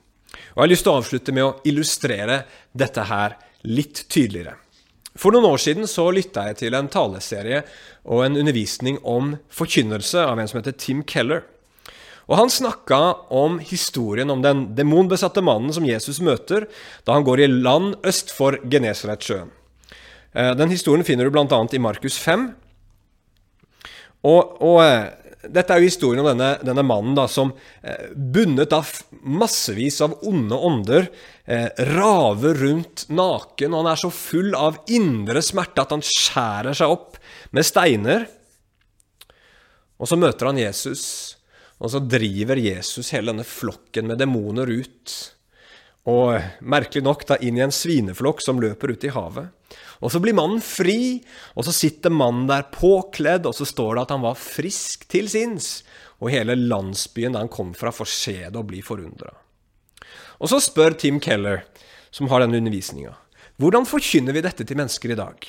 Og 0.56 0.62
Jeg 0.62 0.63
har 0.63 0.72
lyst 0.72 0.86
til 0.88 0.94
å 0.94 1.00
avslutte 1.02 1.34
med 1.36 1.46
å 1.46 1.56
illustrere 1.68 2.44
dette 2.74 3.04
her 3.10 3.36
litt 3.68 4.06
tydeligere. 4.10 4.56
For 5.15 5.32
noen 5.32 5.48
år 5.48 5.62
siden 5.63 5.88
så 5.88 6.10
lytta 6.12 6.50
jeg 6.50 6.60
til 6.60 6.76
en 6.76 6.89
taleserie 6.91 7.62
og 8.04 8.26
en 8.26 8.39
undervisning 8.39 8.98
om 9.08 9.38
forkynnelse 9.54 10.20
av 10.20 10.39
en 10.39 10.50
som 10.52 10.60
heter 10.60 10.76
Tim 10.76 11.06
Keller. 11.08 11.46
Og 12.26 12.39
Han 12.39 12.50
snakka 12.50 13.00
om 13.30 13.60
historien 13.62 14.32
om 14.34 14.41
den 14.41 14.68
demonbesatte 14.76 15.44
mannen 15.46 15.72
som 15.76 15.86
Jesus 15.86 16.20
møter 16.20 16.65
da 17.06 17.13
han 17.13 17.24
går 17.24 17.44
i 17.44 17.52
land 17.52 17.96
øst 18.04 18.34
for 18.34 18.58
Genesaretsjøen. 18.65 19.52
Eh, 20.34 20.52
den 20.58 20.74
historien 20.74 21.06
finner 21.06 21.30
du 21.30 21.32
bl.a. 21.32 21.60
i 21.72 21.80
Markus 21.80 22.18
5. 22.20 22.50
Og, 24.26 24.58
og 24.58 24.82
eh, 24.84 25.13
dette 25.51 25.73
er 25.73 25.81
jo 25.81 25.89
historien 25.89 26.23
om 26.23 26.29
denne, 26.29 26.55
denne 26.65 26.84
mannen 26.86 27.15
da, 27.17 27.27
som 27.31 27.51
eh, 27.81 28.12
bundet 28.15 28.73
av 28.75 28.89
massevis 29.21 29.99
av 30.05 30.17
onde 30.27 30.58
ånder 30.58 31.10
eh, 31.45 31.69
raver 31.95 32.62
rundt 32.63 33.05
naken. 33.10 33.73
og 33.73 33.84
Han 33.84 33.91
er 33.91 34.01
så 34.01 34.12
full 34.13 34.55
av 34.58 34.81
indre 34.93 35.43
smerte 35.45 35.86
at 35.86 35.93
han 35.95 36.05
skjærer 36.05 36.77
seg 36.77 36.95
opp 36.95 37.19
med 37.55 37.67
steiner. 37.67 38.27
Og 39.95 40.12
så 40.12 40.19
møter 40.19 40.49
han 40.49 40.60
Jesus, 40.60 41.05
og 41.79 41.91
så 41.93 42.01
driver 42.03 42.60
Jesus 42.60 43.13
hele 43.15 43.31
denne 43.31 43.47
flokken 43.47 44.12
med 44.12 44.19
demoner 44.19 44.69
ut. 44.71 45.15
Og 46.06 46.38
merkelig 46.62 47.02
nok 47.06 47.24
da 47.26 47.38
inn 47.41 47.58
i 47.58 47.63
en 47.65 47.74
svineflokk 47.74 48.44
som 48.46 48.62
løper 48.62 48.94
ut 48.94 49.06
i 49.08 49.13
havet. 49.13 49.50
Og 50.04 50.12
så 50.13 50.20
blir 50.22 50.36
mannen 50.38 50.62
fri, 50.62 51.24
og 51.58 51.65
så 51.65 51.74
sitter 51.74 52.13
mannen 52.13 52.46
der 52.50 52.68
påkledd, 52.74 53.48
og 53.50 53.56
så 53.58 53.65
står 53.65 53.96
det 53.96 54.04
at 54.06 54.13
han 54.13 54.26
var 54.26 54.38
frisk 54.38 55.08
til 55.10 55.30
sinns. 55.32 55.80
Og 56.22 56.30
hele 56.36 56.58
landsbyen 56.60 57.34
der 57.34 57.46
han 57.48 57.52
kom 57.52 57.74
fra, 57.78 57.94
får 57.96 58.12
se 58.12 58.38
det 58.44 58.60
og 58.60 58.70
bli 58.70 58.84
forundra. 58.86 59.34
Og 60.38 60.52
så 60.52 60.60
spør 60.62 60.98
Tim 61.00 61.18
Keller, 61.24 61.63
som 62.13 62.30
har 62.30 62.44
denne 62.44 62.60
undervisninga, 62.62 63.15
hvordan 63.62 63.88
forkynner 63.88 64.36
vi 64.36 64.44
dette 64.44 64.65
til 64.68 64.78
mennesker 64.78 65.13
i 65.13 65.20
dag? 65.20 65.46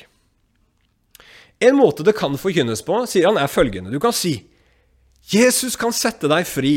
En 1.67 1.79
måte 1.79 2.05
det 2.07 2.15
kan 2.19 2.37
forkynnes 2.39 2.85
på, 2.87 3.01
sier 3.11 3.31
han, 3.31 3.39
er 3.41 3.51
følgende. 3.51 3.91
Du 3.91 4.01
kan 4.03 4.15
si 4.15 4.39
Jesus 5.27 5.75
kan 5.81 5.95
sette 5.95 6.31
deg 6.31 6.47
fri. 6.47 6.75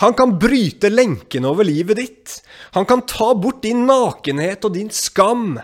Han 0.00 0.14
kan 0.16 0.38
bryte 0.40 0.88
lenkene 0.88 1.50
over 1.50 1.66
livet 1.68 1.98
ditt. 2.00 2.36
Han 2.72 2.86
kan 2.88 3.02
ta 3.04 3.34
bort 3.36 3.60
din 3.62 3.84
nakenhet 3.88 4.64
og 4.64 4.72
din 4.72 4.88
skam. 4.94 5.58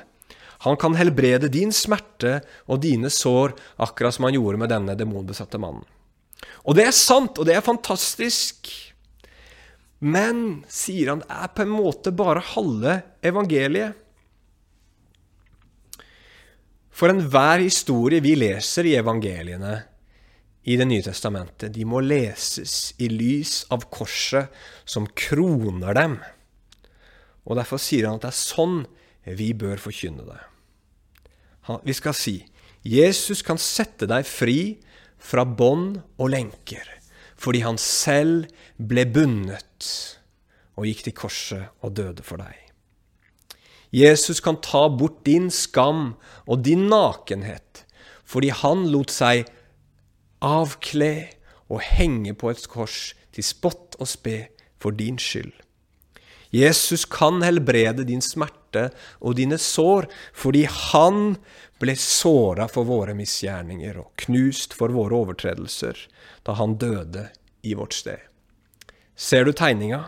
Han 0.66 0.76
kan 0.80 0.96
helbrede 0.98 1.48
din 1.52 1.72
smerte 1.72 2.42
og 2.68 2.82
dine 2.84 3.08
sår, 3.12 3.54
akkurat 3.80 4.16
som 4.16 4.26
han 4.28 4.36
gjorde 4.36 4.60
med 4.60 4.72
denne 4.72 4.96
demonbesatte 4.98 5.60
mannen. 5.62 5.86
Og 6.68 6.76
det 6.76 6.84
er 6.88 6.96
sant, 6.96 7.38
og 7.38 7.48
det 7.48 7.56
er 7.56 7.64
fantastisk. 7.64 8.68
Men, 10.04 10.66
sier 10.68 11.14
han, 11.14 11.24
det 11.24 11.32
er 11.32 11.52
på 11.56 11.64
en 11.64 11.72
måte 11.72 12.12
bare 12.12 12.44
halve 12.52 13.00
evangeliet. 13.24 13.96
For 16.96 17.12
enhver 17.12 17.64
historie 17.64 18.20
vi 18.24 18.36
leser 18.36 18.88
i 18.88 18.96
evangeliene 19.00 19.78
i 20.66 20.76
Det 20.76 20.86
nye 20.88 21.02
testamentet, 21.02 21.70
de 21.72 21.84
må 21.86 22.00
leses 22.02 22.90
i 22.98 23.06
lys 23.06 23.64
av 23.70 23.86
korset 23.92 24.50
som 24.84 25.06
kroner 25.06 25.94
dem. 25.94 26.18
Og 27.46 27.54
Derfor 27.58 27.78
sier 27.78 28.08
han 28.08 28.18
at 28.18 28.26
det 28.26 28.32
er 28.32 28.40
sånn 28.40 28.80
vi 29.38 29.52
bør 29.54 29.78
forkynne 29.78 30.26
det. 30.26 30.42
Vi 31.86 31.94
skal 31.94 32.14
si 32.14 32.36
Jesus 32.86 33.42
kan 33.46 33.58
sette 33.58 34.06
deg 34.10 34.26
fri 34.26 34.76
fra 35.18 35.42
bånd 35.46 35.98
og 36.18 36.30
lenker, 36.34 36.84
fordi 37.38 37.62
han 37.66 37.78
selv 37.82 38.46
ble 38.78 39.06
bundet 39.10 39.90
og 40.76 40.86
gikk 40.86 41.06
til 41.06 41.16
korset 41.16 41.82
og 41.82 41.96
døde 41.98 42.26
for 42.26 42.42
deg. 42.42 42.54
Jesus 43.94 44.42
kan 44.42 44.58
ta 44.62 44.86
bort 44.90 45.22
din 45.26 45.48
skam 45.50 46.14
og 46.44 46.62
din 46.66 46.86
nakenhet, 46.90 47.84
fordi 48.26 48.50
han 48.50 48.86
lot 48.92 49.14
seg 49.14 49.46
avkle 50.44 51.12
og 51.72 51.82
henge 51.82 52.34
på 52.38 52.50
et 52.52 52.66
kors 52.70 53.14
til 53.34 53.46
spott 53.46 53.96
og 54.00 54.10
spe 54.10 54.38
for 54.82 54.96
din 54.96 55.18
skyld. 55.18 55.52
Jesus 56.54 57.04
kan 57.10 57.42
helbrede 57.42 58.06
din 58.06 58.22
smerte 58.22 58.90
og 59.20 59.36
dine 59.36 59.58
sår, 59.58 60.06
fordi 60.32 60.64
han 60.70 61.36
ble 61.82 61.96
såra 62.00 62.68
for 62.72 62.88
våre 62.88 63.16
misgjerninger 63.18 63.98
og 64.00 64.12
knust 64.24 64.76
for 64.76 64.94
våre 64.94 65.18
overtredelser 65.18 66.06
da 66.46 66.56
han 66.60 66.78
døde 66.80 67.28
i 67.66 67.74
vårt 67.74 67.96
sted. 67.96 68.20
Ser 69.16 69.44
du 69.44 69.52
tegninga? 69.56 70.06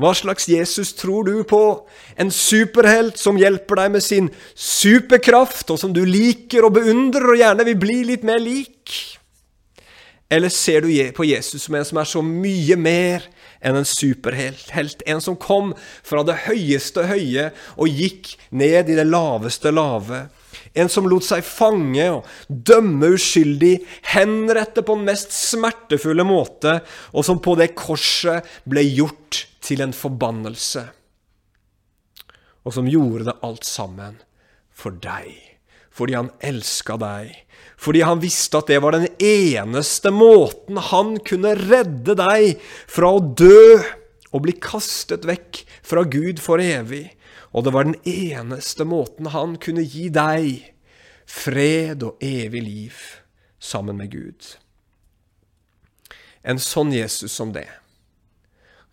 Hva 0.00 0.10
slags 0.16 0.48
Jesus 0.50 0.90
tror 0.98 1.28
du 1.28 1.44
på? 1.46 1.86
En 2.18 2.32
superhelt 2.34 3.18
som 3.20 3.38
hjelper 3.38 3.78
deg 3.78 3.92
med 3.94 4.02
sin 4.02 4.30
superkraft, 4.58 5.70
og 5.70 5.78
som 5.78 5.92
du 5.94 6.02
liker 6.06 6.66
og 6.66 6.74
beundrer 6.80 7.28
og 7.30 7.38
gjerne 7.38 7.66
vil 7.68 7.78
bli 7.78 8.00
litt 8.08 8.26
mer 8.26 8.42
lik? 8.42 8.94
Eller 10.32 10.48
ser 10.48 10.82
du 10.82 10.90
på 11.12 11.26
Jesus 11.28 11.66
som 11.66 11.76
en 11.76 11.84
som 11.84 12.00
er 12.00 12.08
så 12.08 12.22
mye 12.24 12.76
mer 12.80 13.26
enn 13.64 13.76
en 13.78 13.88
superhelt. 13.88 15.02
En 15.06 15.20
som 15.20 15.36
kom 15.40 15.72
fra 15.76 16.24
det 16.26 16.44
høyeste 16.46 17.06
høye 17.08 17.50
og 17.76 18.00
gikk 18.00 18.34
ned 18.50 18.90
i 18.90 18.96
det 18.98 19.06
laveste 19.08 19.72
lave. 19.74 20.26
En 20.74 20.90
som 20.90 21.06
lot 21.06 21.26
seg 21.26 21.44
fange 21.46 22.06
og 22.10 22.26
dømme 22.48 23.12
uskyldig, 23.14 23.76
henrette 24.14 24.82
på 24.82 24.96
den 24.98 25.06
mest 25.06 25.34
smertefulle 25.34 26.26
måte, 26.26 26.80
og 27.14 27.26
som 27.26 27.38
på 27.42 27.54
det 27.60 27.74
korset 27.78 28.48
ble 28.66 28.82
gjort 28.88 29.44
til 29.64 29.84
en 29.84 29.94
forbannelse. 29.94 30.82
Og 32.64 32.74
som 32.74 32.88
gjorde 32.90 33.28
det 33.28 33.38
alt 33.46 33.66
sammen 33.68 34.18
for 34.74 34.96
deg, 34.98 35.30
fordi 35.94 36.16
han 36.18 36.30
elska 36.42 36.96
deg, 36.98 37.34
fordi 37.78 38.02
han 38.06 38.22
visste 38.22 38.58
at 38.58 38.70
det 38.70 38.80
var 38.82 38.96
den 38.96 39.06
eneste 39.22 40.10
måten 40.14 40.80
han 40.90 41.18
kunne 41.26 41.54
redde 41.58 42.16
deg 42.18 42.62
fra 42.90 43.12
å 43.14 43.22
dø 43.22 43.78
og 44.34 44.42
bli 44.46 44.56
kastet 44.58 45.26
vekk 45.28 45.62
fra 45.86 46.02
Gud 46.10 46.42
for 46.42 46.62
evig. 46.62 47.06
Og 47.54 47.66
det 47.66 47.74
var 47.74 47.86
den 47.86 47.98
eneste 48.02 48.86
måten 48.88 49.30
han 49.30 49.54
kunne 49.62 49.84
gi 49.86 50.08
deg 50.10 50.72
fred 51.30 52.02
og 52.02 52.18
evig 52.24 52.64
liv 52.64 52.98
sammen 53.62 54.00
med 54.00 54.10
Gud. 54.10 54.56
En 56.42 56.58
sånn 56.60 56.90
Jesus 56.92 57.32
som 57.32 57.54
det 57.54 57.68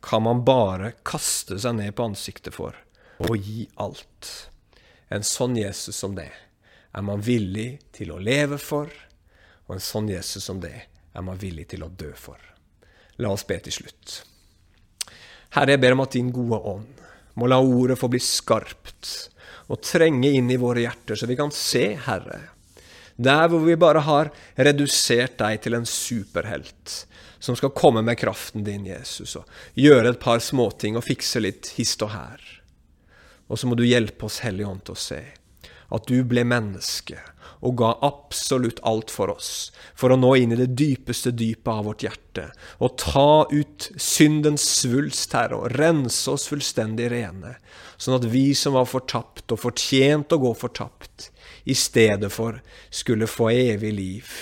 kan 0.01 0.23
man 0.25 0.45
bare 0.45 0.93
kaste 1.05 1.57
seg 1.61 1.75
ned 1.77 1.95
på 1.97 2.05
ansiktet 2.11 2.55
for 2.55 2.77
og 3.21 3.35
gi 3.37 3.65
alt. 3.81 4.29
En 5.09 5.25
sånn 5.25 5.57
Jesus 5.59 5.97
som 5.97 6.15
det 6.17 6.29
er 6.91 7.05
man 7.05 7.23
villig 7.23 7.79
til 7.95 8.11
å 8.11 8.19
leve 8.19 8.59
for, 8.61 8.91
og 9.67 9.75
en 9.75 9.83
sånn 9.83 10.09
Jesus 10.11 10.43
som 10.47 10.59
det 10.63 10.75
er 11.11 11.25
man 11.25 11.39
villig 11.39 11.69
til 11.71 11.85
å 11.85 11.91
dø 11.91 12.11
for. 12.17 12.39
La 13.21 13.31
oss 13.31 13.45
be 13.47 13.59
til 13.63 13.75
slutt. 13.81 14.21
Herre, 15.55 15.75
jeg 15.75 15.81
ber 15.83 15.95
om 15.95 16.03
at 16.03 16.15
din 16.15 16.31
gode 16.33 16.59
ånd 16.71 17.01
må 17.39 17.47
la 17.47 17.59
ordet 17.63 17.99
få 17.99 18.09
bli 18.11 18.19
skarpt 18.23 19.11
og 19.71 19.79
trenge 19.83 20.31
inn 20.35 20.49
i 20.51 20.59
våre 20.59 20.83
hjerter, 20.83 21.15
så 21.15 21.27
vi 21.29 21.37
kan 21.39 21.51
se, 21.55 21.93
Herre, 22.07 22.47
Der 23.21 23.47
hvor 23.51 23.61
vi 23.61 23.75
bare 23.77 23.99
har 24.01 24.31
redusert 24.55 25.35
deg 25.37 25.59
til 25.61 25.75
en 25.77 25.85
superhelt 25.85 27.05
som 27.39 27.55
skal 27.55 27.73
komme 27.75 28.01
med 28.01 28.17
kraften 28.17 28.63
din, 28.63 28.87
Jesus, 28.87 29.35
og 29.35 29.45
gjøre 29.77 30.15
et 30.15 30.19
par 30.19 30.39
småting 30.39 30.97
og 30.97 31.05
fikse 31.05 31.41
litt 31.43 31.73
hist 31.75 32.01
og 32.01 32.15
her. 32.15 32.41
Og 33.51 33.59
så 33.59 33.67
må 33.67 33.75
du 33.75 33.83
hjelpe 33.85 34.25
oss, 34.25 34.39
Hellige 34.41 34.71
Ånd, 34.71 34.83
til 34.87 34.95
å 34.95 35.03
se 35.03 35.21
at 35.91 36.07
du 36.07 36.23
ble 36.27 36.45
menneske 36.47 37.19
og 37.61 37.77
ga 37.77 37.91
absolutt 38.05 38.79
alt 38.87 39.11
for 39.13 39.31
oss, 39.35 39.69
for 39.93 40.13
å 40.13 40.17
nå 40.17 40.31
inn 40.41 40.55
i 40.55 40.59
det 40.59 40.71
dypeste 40.77 41.33
dypet 41.37 41.69
av 41.69 41.85
vårt 41.85 42.05
hjerte, 42.05 42.47
og 42.81 42.97
ta 43.01 43.45
ut 43.51 43.89
syndens 44.01 44.65
svulst, 44.79 45.35
Herre, 45.37 45.59
og 45.59 45.77
rense 45.77 46.25
oss 46.31 46.47
fullstendig 46.49 47.11
rene, 47.13 47.55
sånn 48.01 48.17
at 48.17 48.25
vi 48.33 48.47
som 48.57 48.73
var 48.77 48.89
fortapt 48.89 49.53
og 49.53 49.61
fortjent 49.61 50.33
å 50.33 50.41
gå 50.41 50.55
fortapt, 50.57 51.29
i 51.69 51.77
stedet 51.77 52.31
for 52.33 52.57
skulle 52.89 53.29
få 53.29 53.51
evig 53.53 53.93
liv, 53.93 54.33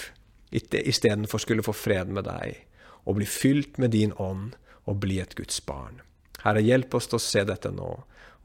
istedenfor 0.55 1.43
skulle 1.43 1.65
få 1.65 1.75
fred 1.75 2.13
med 2.15 2.29
deg, 2.29 2.63
og 3.03 3.19
bli 3.19 3.27
fylt 3.27 3.81
med 3.81 3.91
din 3.95 4.15
ånd 4.15 4.55
og 4.87 5.01
bli 5.03 5.19
et 5.19 5.35
Guds 5.35 5.59
barn. 5.65 5.99
Herre, 6.45 6.63
hjelp 6.63 6.95
oss 6.95 7.09
til 7.11 7.19
å 7.19 7.23
se 7.23 7.43
dette 7.43 7.71
nå, 7.75 7.89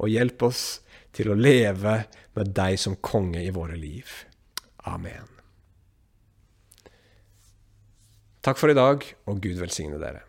og 0.03 0.11
hjelp 0.11 0.43
oss 0.51 0.65
til 1.15 1.31
å 1.31 1.39
leve 1.39 1.97
med 2.35 2.53
deg 2.57 2.79
som 2.81 2.99
konge 2.99 3.43
i 3.45 3.53
våre 3.55 3.79
liv. 3.79 4.11
Amen. 4.91 5.31
Takk 8.45 8.61
for 8.61 8.69
i 8.69 8.77
dag, 8.77 9.05
og 9.31 9.41
Gud 9.41 9.61
velsigne 9.63 10.01
dere. 10.03 10.27